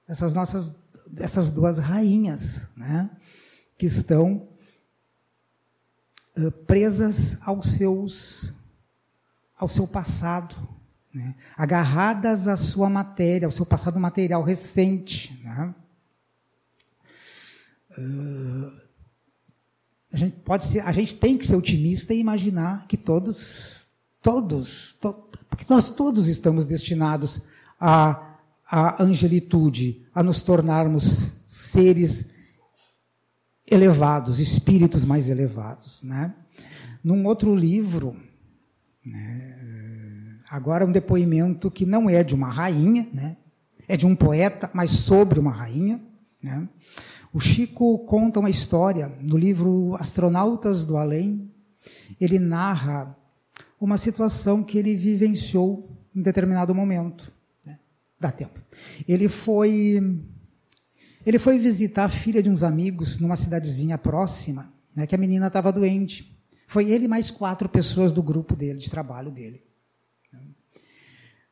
essas 0.07 0.35
nossas 0.35 0.75
essas 1.18 1.51
duas 1.51 1.79
rainhas, 1.79 2.66
né? 2.75 3.11
que 3.77 3.85
estão 3.85 4.48
uh, 6.38 6.51
presas 6.66 7.37
aos 7.42 7.72
seus 7.72 8.55
ao 9.62 9.68
seu 9.68 9.87
passado, 9.87 10.57
né? 11.14 11.37
agarradas 11.57 12.48
à 12.48 12.57
sua 12.57 12.90
matéria, 12.90 13.46
ao 13.46 13.53
seu 13.53 13.64
passado 13.64 14.01
material 14.01 14.42
recente. 14.42 15.40
Né? 15.44 15.75
Uh, 17.96 18.72
a 20.12 20.16
gente 20.16 20.37
pode 20.40 20.64
ser, 20.64 20.81
a 20.81 20.90
gente 20.90 21.14
tem 21.14 21.38
que 21.38 21.46
ser 21.46 21.55
otimista 21.55 22.12
e 22.12 22.18
imaginar 22.18 22.88
que 22.88 22.96
todos, 22.96 23.87
todos, 24.20 24.94
to, 25.01 25.12
porque 25.48 25.64
nós 25.68 25.90
todos 25.90 26.27
estamos 26.27 26.66
destinados 26.66 27.40
à, 27.79 28.37
à 28.68 29.01
angelitude, 29.01 30.05
a 30.12 30.25
nos 30.25 30.42
tornarmos 30.42 31.35
seres 31.46 32.29
elevados, 33.64 34.40
espíritos 34.40 35.05
mais 35.05 35.31
elevados, 35.31 36.03
né? 36.03 36.35
Num 37.05 37.25
outro 37.27 37.55
livro, 37.55 38.16
né, 39.04 40.38
agora 40.48 40.86
um 40.86 40.92
depoimento 40.92 41.70
que 41.70 41.86
não 41.86 42.08
é 42.08 42.22
de 42.22 42.34
uma 42.34 42.48
rainha, 42.48 43.08
né? 43.12 43.36
É 43.88 43.96
de 43.96 44.06
um 44.06 44.14
poeta, 44.14 44.70
mas 44.72 44.90
sobre 44.90 45.40
uma 45.40 45.50
rainha, 45.50 46.00
né? 46.42 46.68
O 47.32 47.40
Chico 47.40 47.98
conta 48.00 48.38
uma 48.38 48.50
história 48.50 49.10
no 49.20 49.36
livro 49.36 49.96
Astronautas 49.98 50.84
do 50.84 50.98
Além. 50.98 51.50
Ele 52.20 52.38
narra 52.38 53.16
uma 53.80 53.96
situação 53.96 54.62
que 54.62 54.76
ele 54.76 54.94
vivenciou 54.94 55.90
em 56.14 56.20
determinado 56.20 56.74
momento. 56.74 57.32
Né? 57.64 57.78
Dá 58.20 58.30
tempo. 58.30 58.60
Ele 59.08 59.28
foi 59.28 60.22
ele 61.24 61.38
foi 61.38 61.58
visitar 61.58 62.04
a 62.04 62.08
filha 62.08 62.42
de 62.42 62.50
uns 62.50 62.62
amigos 62.62 63.18
numa 63.18 63.36
cidadezinha 63.36 63.96
próxima, 63.96 64.72
né, 64.94 65.06
que 65.06 65.14
a 65.14 65.18
menina 65.18 65.46
estava 65.46 65.72
doente. 65.72 66.32
Foi 66.72 66.90
ele 66.90 67.06
mais 67.06 67.30
quatro 67.30 67.68
pessoas 67.68 68.14
do 68.14 68.22
grupo 68.22 68.56
dele, 68.56 68.78
de 68.78 68.88
trabalho 68.88 69.30
dele. 69.30 69.62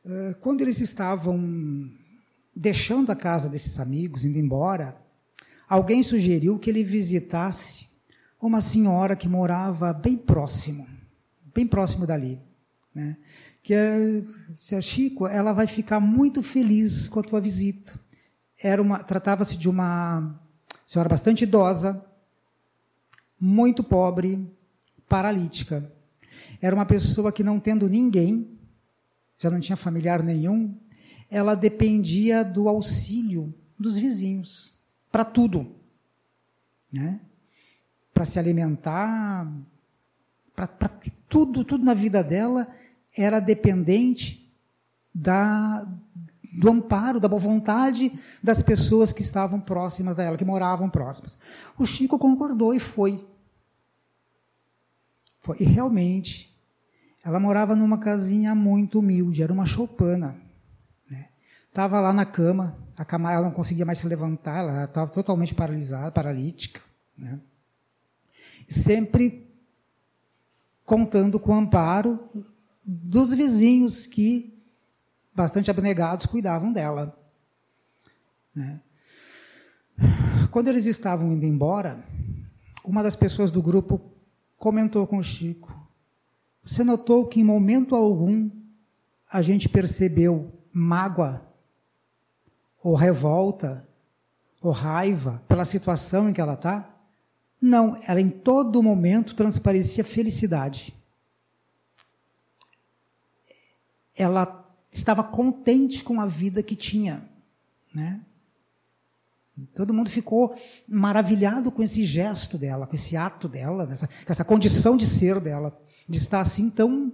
Eh, 0.03 0.35
quando 0.39 0.61
eles 0.61 0.81
estavam 0.81 1.87
deixando 2.55 3.11
a 3.11 3.15
casa 3.15 3.47
desses 3.47 3.79
amigos, 3.79 4.25
indo 4.25 4.39
embora, 4.39 4.99
alguém 5.69 6.01
sugeriu 6.01 6.57
que 6.57 6.71
ele 6.71 6.83
visitasse 6.83 7.87
uma 8.41 8.61
senhora 8.61 9.15
que 9.15 9.27
morava 9.27 9.93
bem 9.93 10.17
próximo, 10.17 10.87
bem 11.53 11.67
próximo 11.67 12.07
dali, 12.07 12.41
né? 12.91 13.15
Que 13.61 13.75
é, 13.75 14.81
Chico, 14.81 15.27
ela 15.27 15.53
vai 15.53 15.67
ficar 15.67 15.99
muito 15.99 16.41
feliz 16.41 17.07
com 17.07 17.19
a 17.19 17.23
tua 17.23 17.39
visita. 17.39 17.93
Era 18.57 18.81
uma, 18.81 19.03
tratava-se 19.03 19.55
de 19.55 19.69
uma 19.69 20.35
senhora 20.87 21.09
bastante 21.09 21.43
idosa, 21.43 22.03
muito 23.39 23.83
pobre, 23.83 24.49
paralítica. 25.11 25.91
Era 26.61 26.73
uma 26.73 26.85
pessoa 26.85 27.33
que 27.33 27.43
não 27.43 27.59
tendo 27.59 27.89
ninguém, 27.89 28.57
já 29.37 29.49
não 29.49 29.59
tinha 29.59 29.75
familiar 29.75 30.23
nenhum, 30.23 30.73
ela 31.29 31.53
dependia 31.53 32.45
do 32.45 32.69
auxílio 32.69 33.53
dos 33.77 33.97
vizinhos 33.97 34.73
para 35.11 35.25
tudo. 35.25 35.75
Né? 36.89 37.19
Para 38.13 38.23
se 38.23 38.39
alimentar, 38.39 39.51
para 40.55 40.67
tudo, 41.27 41.65
tudo 41.65 41.83
na 41.83 41.93
vida 41.93 42.23
dela 42.23 42.65
era 43.13 43.41
dependente 43.41 44.49
da, 45.13 45.85
do 46.53 46.69
amparo, 46.69 47.19
da 47.19 47.27
boa 47.27 47.39
vontade 47.39 48.17
das 48.41 48.63
pessoas 48.63 49.11
que 49.11 49.21
estavam 49.21 49.59
próximas 49.59 50.15
dela, 50.15 50.37
que 50.37 50.45
moravam 50.45 50.89
próximas. 50.89 51.37
O 51.77 51.85
Chico 51.85 52.17
concordou 52.17 52.73
e 52.73 52.79
foi. 52.79 53.29
Foi. 55.41 55.57
E 55.59 55.63
realmente, 55.63 56.55
ela 57.23 57.39
morava 57.39 57.75
numa 57.75 57.97
casinha 57.97 58.55
muito 58.55 58.99
humilde, 58.99 59.43
era 59.43 59.51
uma 59.51 59.65
choupana. 59.65 60.39
Estava 61.71 62.01
lá 62.01 62.11
na 62.11 62.25
cama, 62.25 62.77
a 62.97 63.05
cama 63.05 63.31
ela 63.31 63.45
não 63.45 63.51
conseguia 63.51 63.85
mais 63.85 63.97
se 63.97 64.05
levantar, 64.05 64.57
ela 64.57 64.83
estava 64.83 65.09
totalmente 65.09 65.55
paralisada, 65.55 66.11
paralítica. 66.11 66.81
Né? 67.17 67.39
Sempre 68.67 69.49
contando 70.83 71.39
com 71.39 71.53
o 71.53 71.55
amparo 71.55 72.19
dos 72.83 73.33
vizinhos 73.33 74.05
que, 74.05 74.53
bastante 75.33 75.71
abnegados, 75.71 76.25
cuidavam 76.25 76.73
dela. 76.73 77.17
Né? 78.53 78.81
Quando 80.51 80.67
eles 80.67 80.85
estavam 80.87 81.31
indo 81.31 81.45
embora, 81.45 82.03
uma 82.83 83.01
das 83.01 83.15
pessoas 83.15 83.49
do 83.49 83.61
grupo 83.61 84.10
comentou 84.61 85.07
com 85.07 85.17
o 85.17 85.23
Chico: 85.23 85.75
Você 86.63 86.83
notou 86.83 87.27
que 87.27 87.41
em 87.41 87.43
momento 87.43 87.95
algum 87.95 88.49
a 89.29 89.41
gente 89.41 89.67
percebeu 89.67 90.53
mágoa 90.71 91.41
ou 92.83 92.95
revolta, 92.95 93.87
ou 94.61 94.71
raiva 94.71 95.43
pela 95.47 95.65
situação 95.65 96.29
em 96.29 96.33
que 96.33 96.39
ela 96.39 96.53
está. 96.53 96.87
Não, 97.59 97.99
ela 98.07 98.21
em 98.21 98.29
todo 98.29 98.81
momento 98.83 99.35
transparecia 99.35 100.03
felicidade. 100.03 100.95
Ela 104.15 104.67
estava 104.91 105.23
contente 105.23 106.03
com 106.03 106.21
a 106.21 106.25
vida 106.25 106.61
que 106.61 106.75
tinha, 106.75 107.27
né? 107.93 108.21
Todo 109.75 109.93
mundo 109.93 110.09
ficou 110.09 110.55
maravilhado 110.87 111.71
com 111.71 111.83
esse 111.83 112.05
gesto 112.05 112.57
dela, 112.57 112.87
com 112.87 112.95
esse 112.95 113.15
ato 113.17 113.47
dela, 113.47 113.85
com 113.85 114.31
essa 114.31 114.45
condição 114.45 114.97
de 114.97 115.05
ser 115.05 115.39
dela, 115.39 115.77
de 116.07 116.17
estar 116.17 116.41
assim 116.41 116.69
tão, 116.69 117.13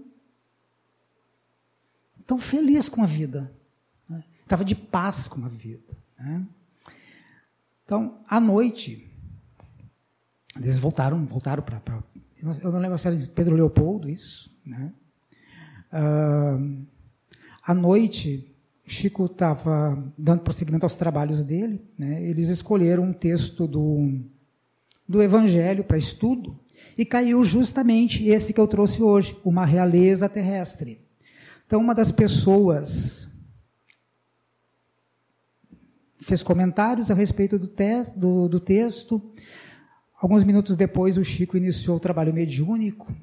tão 2.26 2.38
feliz 2.38 2.88
com 2.88 3.02
a 3.04 3.06
vida 3.06 3.52
estava 4.48 4.64
de 4.64 4.74
paz 4.74 5.28
com 5.28 5.46
a 5.46 5.50
vida. 5.50 5.94
Né? 6.18 6.48
Então, 7.84 8.20
à 8.28 8.40
noite, 8.40 9.14
eles 10.56 10.80
voltaram, 10.80 11.26
voltaram 11.26 11.62
para. 11.62 12.04
Eu 12.42 12.72
não 12.72 12.80
lembro 12.80 12.98
se 12.98 13.08
era 13.08 13.18
Pedro 13.36 13.56
Leopoldo, 13.56 14.10
isso. 14.10 14.50
Né? 14.66 14.94
Uh, 15.92 16.86
à 17.62 17.74
noite, 17.74 18.56
Chico 18.88 19.26
estava 19.26 20.02
dando 20.18 20.42
prosseguimento 20.42 20.86
aos 20.86 20.96
trabalhos 20.96 21.44
dele. 21.44 21.82
Né? 22.00 22.24
Eles 22.24 22.48
escolheram 22.48 23.04
um 23.04 23.14
texto 23.14 23.68
do, 23.68 24.22
do 25.08 25.22
Evangelho 25.22 25.84
para 25.84 25.98
estudo 25.98 26.58
e 26.98 27.06
caiu 27.06 27.44
justamente 27.44 28.28
esse 28.28 28.54
que 28.54 28.60
eu 28.60 28.68
trouxe 28.68 29.04
hoje, 29.04 29.38
uma 29.44 29.66
realeza 29.66 30.30
terrestre. 30.30 31.02
Então, 31.66 31.82
uma 31.82 31.94
das 31.94 32.14
pessoas 32.14 33.30
fez 36.22 36.42
comentários 36.42 37.12
a 37.12 37.14
respeito 37.14 37.60
do, 37.60 37.68
te 37.68 38.04
do, 38.16 38.48
do 38.48 38.60
texto. 38.60 39.22
Alguns 40.20 40.46
minutos 40.46 40.78
depois, 40.78 41.18
o 41.18 41.26
Chico 41.26 41.58
iniciou 41.58 41.98
o 41.98 42.00
trabalho 42.00 42.34
mediúnico. 42.34 43.14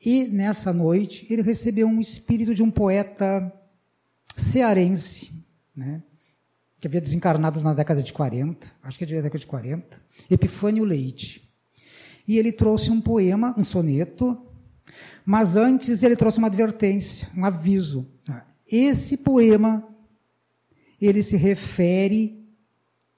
E 0.00 0.24
nessa 0.24 0.72
noite, 0.72 1.26
ele 1.28 1.42
recebeu 1.42 1.88
um 1.88 2.00
espírito 2.00 2.54
de 2.54 2.62
um 2.62 2.70
poeta 2.70 3.52
cearense, 4.36 5.32
né, 5.74 6.02
que 6.80 6.86
havia 6.86 7.00
desencarnado 7.00 7.60
na 7.60 7.74
década 7.74 8.02
de 8.02 8.12
40, 8.12 8.66
acho 8.82 8.98
que 8.98 9.04
é 9.04 9.06
da 9.06 9.14
década 9.14 9.38
de 9.38 9.46
40, 9.46 10.02
Epifânio 10.30 10.84
Leite. 10.84 11.48
E 12.26 12.38
ele 12.38 12.52
trouxe 12.52 12.90
um 12.90 13.00
poema, 13.00 13.54
um 13.56 13.64
soneto, 13.64 14.40
mas 15.24 15.56
antes 15.56 16.02
ele 16.02 16.16
trouxe 16.16 16.38
uma 16.38 16.48
advertência, 16.48 17.28
um 17.36 17.44
aviso. 17.44 18.06
Esse 18.66 19.16
poema 19.16 19.86
ele 21.00 21.22
se 21.22 21.36
refere 21.36 22.44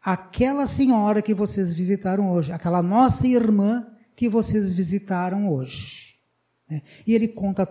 àquela 0.01 0.67
senhora 0.67 1.23
que 1.23 1.35
vocês 1.35 1.73
visitaram 1.73 2.33
hoje, 2.33 2.53
aquela 2.53 2.83
nossa 2.83 3.27
irmã 3.27 3.87
que 4.17 4.29
vocês 4.29 4.73
visitaram 4.73 5.53
hoje. 5.53 6.17
Né? 6.69 6.83
E 7.07 7.15
ele 7.15 7.29
conta 7.29 7.67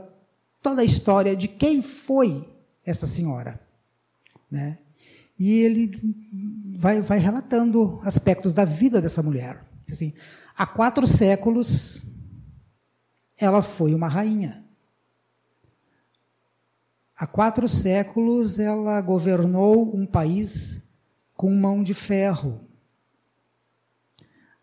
toda 0.62 0.82
a 0.82 0.86
história 0.86 1.36
de 1.36 1.48
quem 1.48 1.82
foi 1.82 2.53
essa 2.86 3.08
senhora. 3.08 3.60
Né? 4.50 4.78
E 5.38 5.52
ele 5.60 5.92
vai, 6.78 7.02
vai 7.02 7.18
relatando 7.18 8.00
aspectos 8.04 8.54
da 8.54 8.66
vida 8.66 9.02
dessa 9.02 9.24
mulher. 9.24 9.64
Assim, 9.90 10.14
há 10.56 10.66
quatro 10.66 11.06
séculos, 11.08 12.04
ela 13.38 13.62
foi 13.62 13.94
uma 13.94 14.08
rainha. 14.08 14.64
Há 17.16 17.28
quatro 17.28 17.68
séculos 17.68 18.60
ela 18.60 19.00
governou 19.00 19.96
um 19.96 20.06
país 20.06 20.82
com 21.36 21.54
mão 21.54 21.84
de 21.84 21.94
ferro. 21.94 22.62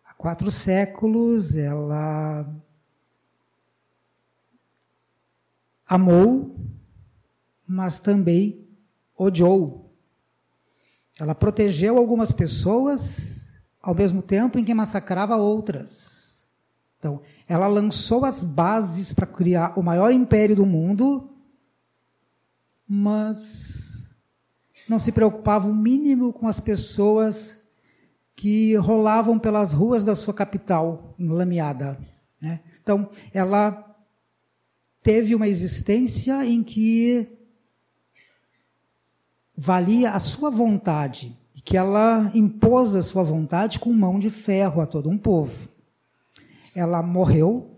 Há 0.05 0.13
quatro 0.13 0.51
séculos, 0.51 1.55
ela 1.55 2.47
amou, 5.87 6.55
mas 7.71 8.01
também 8.01 8.67
odiou. 9.17 9.95
Ela 11.17 11.33
protegeu 11.33 11.97
algumas 11.97 12.29
pessoas, 12.29 13.47
ao 13.81 13.95
mesmo 13.95 14.21
tempo 14.21 14.59
em 14.59 14.65
que 14.65 14.73
massacrava 14.73 15.37
outras. 15.37 16.45
Então, 16.99 17.21
ela 17.47 17.67
lançou 17.67 18.25
as 18.25 18.43
bases 18.43 19.13
para 19.13 19.25
criar 19.25 19.79
o 19.79 19.81
maior 19.81 20.11
império 20.11 20.53
do 20.53 20.65
mundo, 20.65 21.29
mas 22.85 24.13
não 24.85 24.99
se 24.99 25.13
preocupava 25.13 25.69
o 25.69 25.73
mínimo 25.73 26.33
com 26.33 26.49
as 26.49 26.59
pessoas 26.59 27.63
que 28.35 28.75
rolavam 28.75 29.39
pelas 29.39 29.71
ruas 29.71 30.03
da 30.03 30.13
sua 30.13 30.33
capital, 30.33 31.15
enlameada. 31.17 31.97
Né? 32.41 32.59
Então, 32.81 33.09
ela 33.33 33.95
teve 35.01 35.33
uma 35.33 35.47
existência 35.47 36.45
em 36.45 36.61
que 36.63 37.37
valia 39.63 40.09
a 40.09 40.19
sua 40.19 40.49
vontade, 40.49 41.37
que 41.63 41.77
ela 41.77 42.31
impôs 42.33 42.95
a 42.95 43.03
sua 43.03 43.21
vontade 43.21 43.77
com 43.79 43.93
mão 43.93 44.19
de 44.19 44.31
ferro 44.31 44.81
a 44.81 44.87
todo 44.87 45.07
um 45.07 45.19
povo. 45.19 45.69
Ela 46.75 47.03
morreu, 47.03 47.69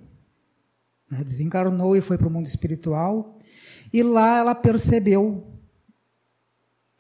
né, 1.11 1.21
desencarnou 1.21 1.93
e 1.97 1.99
foi 1.99 2.17
para 2.17 2.29
o 2.29 2.31
mundo 2.31 2.45
espiritual, 2.45 3.37
e 3.91 4.01
lá 4.01 4.37
ela 4.37 4.55
percebeu 4.55 5.45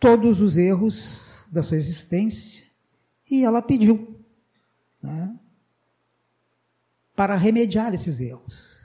todos 0.01 0.41
os 0.41 0.57
erros 0.57 1.45
da 1.49 1.63
sua 1.63 1.77
existência 1.77 2.65
e 3.31 3.45
ela 3.45 3.61
pediu 3.61 4.19
né, 5.01 5.33
para 7.15 7.37
remediar 7.37 7.93
esses 7.93 8.19
erros. 8.19 8.81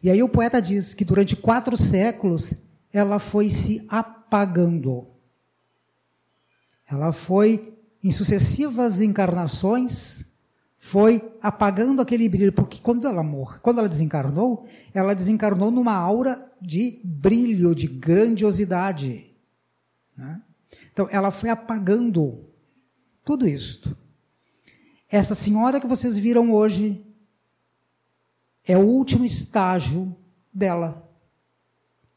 E 0.00 0.08
aí 0.08 0.22
o 0.22 0.28
poeta 0.28 0.62
diz 0.62 0.94
que 0.94 1.04
durante 1.04 1.34
quatro 1.34 1.76
séculos 1.76 2.54
ela 2.92 3.18
foi 3.18 3.50
se 3.50 3.84
apagando. 3.88 5.18
Ela 6.90 7.12
foi, 7.12 7.72
em 8.02 8.10
sucessivas 8.10 9.00
encarnações, 9.00 10.24
foi 10.76 11.22
apagando 11.40 12.02
aquele 12.02 12.28
brilho, 12.28 12.52
porque 12.52 12.80
quando 12.82 13.06
ela 13.06 13.22
morre, 13.22 13.58
quando 13.60 13.78
ela 13.78 13.88
desencarnou, 13.88 14.66
ela 14.92 15.14
desencarnou 15.14 15.70
numa 15.70 15.94
aura 15.94 16.50
de 16.60 17.00
brilho, 17.04 17.74
de 17.74 17.86
grandiosidade. 17.86 19.30
Né? 20.16 20.40
Então, 20.92 21.06
ela 21.12 21.30
foi 21.30 21.50
apagando 21.50 22.44
tudo 23.24 23.46
isto. 23.46 23.96
Essa 25.08 25.34
senhora 25.34 25.80
que 25.80 25.86
vocês 25.86 26.18
viram 26.18 26.50
hoje 26.50 27.04
é 28.66 28.76
o 28.76 28.80
último 28.80 29.24
estágio 29.24 30.16
dela. 30.52 31.08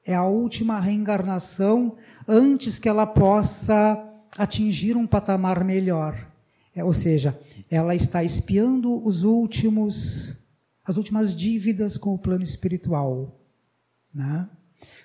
É 0.06 0.16
a 0.16 0.24
última 0.24 0.80
reencarnação 0.80 1.98
antes 2.28 2.80
que 2.80 2.90
ela 2.90 3.06
possa 3.06 4.13
atingir 4.38 4.96
um 4.96 5.08
patamar 5.08 5.64
melhor. 5.64 6.28
É, 6.76 6.84
ou 6.84 6.94
seja, 6.94 7.40
ela 7.70 7.96
está 7.96 8.24
espiando 8.24 9.06
os 9.06 9.24
últimos, 9.24 10.38
as 10.84 10.98
últimas 10.98 11.36
dívidas 11.36 11.98
com 11.98 12.14
o 12.14 12.18
plano 12.18 12.44
espiritual. 12.44 13.40
Né? 14.14 14.48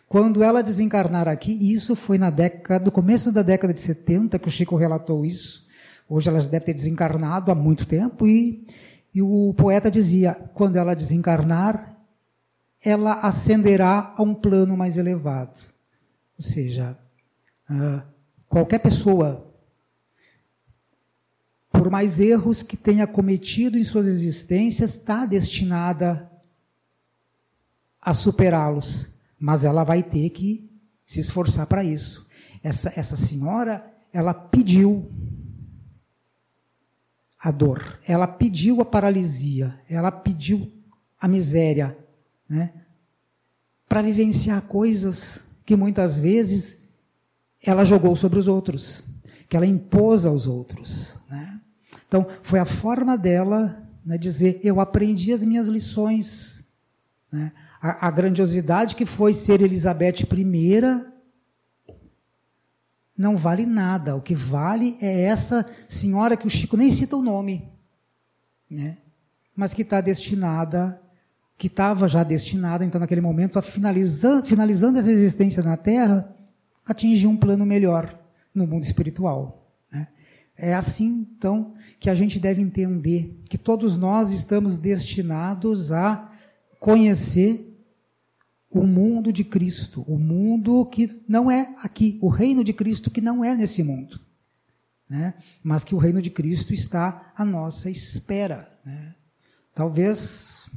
Quando 0.09 0.43
ela 0.43 0.63
desencarnar 0.63 1.29
aqui, 1.29 1.53
e 1.61 1.73
isso 1.73 1.95
foi 1.95 2.17
na 2.17 2.31
década, 2.31 2.85
no 2.85 2.91
começo 2.91 3.31
da 3.31 3.43
década 3.43 3.75
de 3.75 3.81
70 3.81 4.39
que 4.39 4.49
o 4.49 4.51
Chico 4.51 4.77
relatou 4.77 5.25
isso. 5.25 5.67
Hoje 6.09 6.29
ela 6.29 6.41
já 6.41 6.49
deve 6.49 6.65
ter 6.65 6.75
desencarnado 6.75 7.51
há 7.51 7.55
muito 7.55 7.87
tempo 7.87 8.27
e 8.27 8.67
e 9.15 9.23
o 9.23 9.55
poeta 9.55 9.91
dizia: 9.91 10.35
quando 10.55 10.77
ela 10.77 10.95
desencarnar, 10.95 11.97
ela 12.83 13.15
ascenderá 13.15 14.15
a 14.17 14.23
um 14.23 14.35
plano 14.35 14.77
mais 14.77 14.97
elevado. 14.97 15.59
Ou 16.39 16.43
seja, 16.45 16.97
ah, 17.69 18.03
qualquer 18.49 18.79
pessoa, 18.79 19.47
por 21.71 21.91
mais 21.91 22.19
erros 22.19 22.63
que 22.63 22.77
tenha 22.77 23.07
cometido 23.07 23.79
em 23.79 23.85
suas 23.85 24.07
existências, 24.07 24.97
está 24.97 25.27
destinada 25.27 26.31
a 28.01 28.15
superá-los. 28.15 29.11
Mas 29.39 29.65
ela 29.65 29.85
vai 29.85 30.03
ter 30.03 30.31
que 30.31 30.69
se 31.07 31.21
esforçar 31.21 31.67
para 31.67 31.85
isso. 31.85 32.27
Essa, 32.63 32.93
essa 32.97 33.17
senhora, 33.17 33.95
ela 34.13 34.35
pediu 34.35 35.11
a 37.39 37.51
dor, 37.51 38.01
ela 38.05 38.27
pediu 38.27 38.81
a 38.81 38.85
paralisia, 38.85 39.79
ela 39.89 40.11
pediu 40.11 40.73
a 41.21 41.29
miséria, 41.29 41.97
né? 42.49 42.73
Para 43.89 44.03
vivenciar 44.03 44.63
coisas 44.63 45.45
que 45.65 45.77
muitas 45.77 46.19
vezes 46.19 46.79
ela 47.69 47.85
jogou 47.85 48.17
sobre 48.17 48.39
os 48.39 48.49
outros, 48.49 49.05
que 49.47 49.55
ela 49.55 49.67
impôs 49.67 50.25
aos 50.25 50.47
outros, 50.47 51.15
né? 51.29 51.61
Então, 52.07 52.27
foi 52.41 52.59
a 52.59 52.65
forma 52.65 53.19
dela 53.19 53.87
né, 54.05 54.17
dizer: 54.17 54.59
Eu 54.65 54.81
aprendi 54.81 55.35
as 55.35 55.45
minhas 55.45 55.67
lições. 55.67 56.65
Né? 57.31 57.53
A, 57.81 58.09
a 58.09 58.11
grandiosidade 58.11 58.97
que 58.97 59.05
foi 59.05 59.35
ser 59.35 59.61
Elizabeth 59.61 60.25
I 60.33 61.05
não 63.17 63.37
vale 63.37 63.67
nada. 63.67 64.17
O 64.17 64.23
que 64.23 64.35
vale 64.35 64.97
é 64.99 65.25
essa 65.25 65.69
senhora 65.89 66.39
que 66.39 66.47
o 66.47 66.51
Chico 66.51 66.77
nem 66.77 66.91
cita 66.91 67.17
o 67.17 67.23
nome, 67.23 67.69
né? 68.71 68.97
mas 69.55 69.75
que 69.75 69.83
está 69.83 70.01
destinada, 70.01 70.99
que 71.59 71.67
estava 71.67 72.09
já 72.09 72.23
destinada, 72.23 72.83
então, 72.83 72.99
naquele 72.99 73.21
momento, 73.21 73.59
a 73.59 73.63
finalizando, 73.63 74.47
finalizando 74.47 74.99
essa 74.99 75.11
existência 75.11 75.63
na 75.63 75.77
Terra, 75.77 76.35
atingir 76.89 77.27
um 77.27 77.37
plano 77.37 77.67
melhor 77.67 78.19
no 78.55 78.67
mundo 78.67 78.85
espiritual. 78.85 79.71
Né? 79.93 80.09
É 80.57 80.75
assim, 80.75 81.27
então, 81.37 81.75
que 82.01 82.09
a 82.09 82.15
gente 82.15 82.41
deve 82.41 82.63
entender 82.63 83.39
que 83.49 83.59
todos 83.59 83.97
nós 83.97 84.31
estamos 84.31 84.79
destinados 84.79 85.93
a 85.93 86.33
conhecer 86.81 87.67
o 88.71 88.87
mundo 88.87 89.33
de 89.33 89.45
Cristo, 89.45 90.05
o 90.07 90.19
mundo 90.19 90.85
que 90.87 91.23
não 91.29 91.51
é 91.51 91.75
aqui, 91.83 92.19
o 92.21 92.29
reino 92.29 92.65
de 92.65 92.73
Cristo 92.73 93.11
que 93.11 93.21
não 93.21 93.45
é 93.45 93.55
nesse 93.55 93.83
mundo, 93.83 94.21
né? 95.09 95.35
mas 95.63 95.85
que 95.85 95.95
o 95.95 95.99
reino 95.99 96.21
de 96.21 96.31
Cristo 96.31 96.75
está 96.75 97.33
à 97.37 97.45
nossa 97.45 97.91
espera. 97.91 98.71
Né? 98.85 99.15
Talvez 99.75 100.69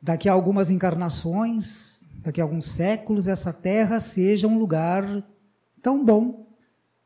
daqui 0.00 0.28
a 0.28 0.32
algumas 0.32 0.70
encarnações, 0.70 1.91
daqui 2.22 2.40
a 2.40 2.44
alguns 2.44 2.66
séculos, 2.66 3.26
essa 3.26 3.52
terra 3.52 4.00
seja 4.00 4.46
um 4.46 4.58
lugar 4.58 5.26
tão 5.82 6.04
bom 6.04 6.46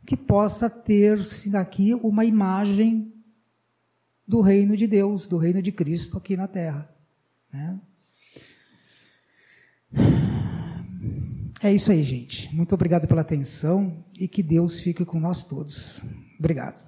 que 0.05 0.17
possa 0.17 0.71
ter-se 0.71 1.51
daqui 1.51 1.95
uma 1.95 2.25
imagem 2.25 3.13
do 4.27 4.41
reino 4.41 4.77
de 4.77 4.87
Deus, 4.87 5.27
do 5.27 5.37
reino 5.37 5.63
de 5.63 5.73
Cristo 5.73 6.19
aqui 6.19 6.37
na 6.37 6.47
terra. 6.47 6.89
Né? 7.53 7.81
É 11.63 11.73
isso 11.73 11.91
aí, 11.91 12.03
gente. 12.05 12.55
Muito 12.55 12.75
obrigado 12.75 13.09
pela 13.09 13.23
atenção 13.23 14.05
e 14.19 14.29
que 14.29 14.43
Deus 14.43 14.79
fique 14.79 15.05
com 15.05 15.19
nós 15.19 15.45
todos. 15.45 16.03
Obrigado. 16.39 16.86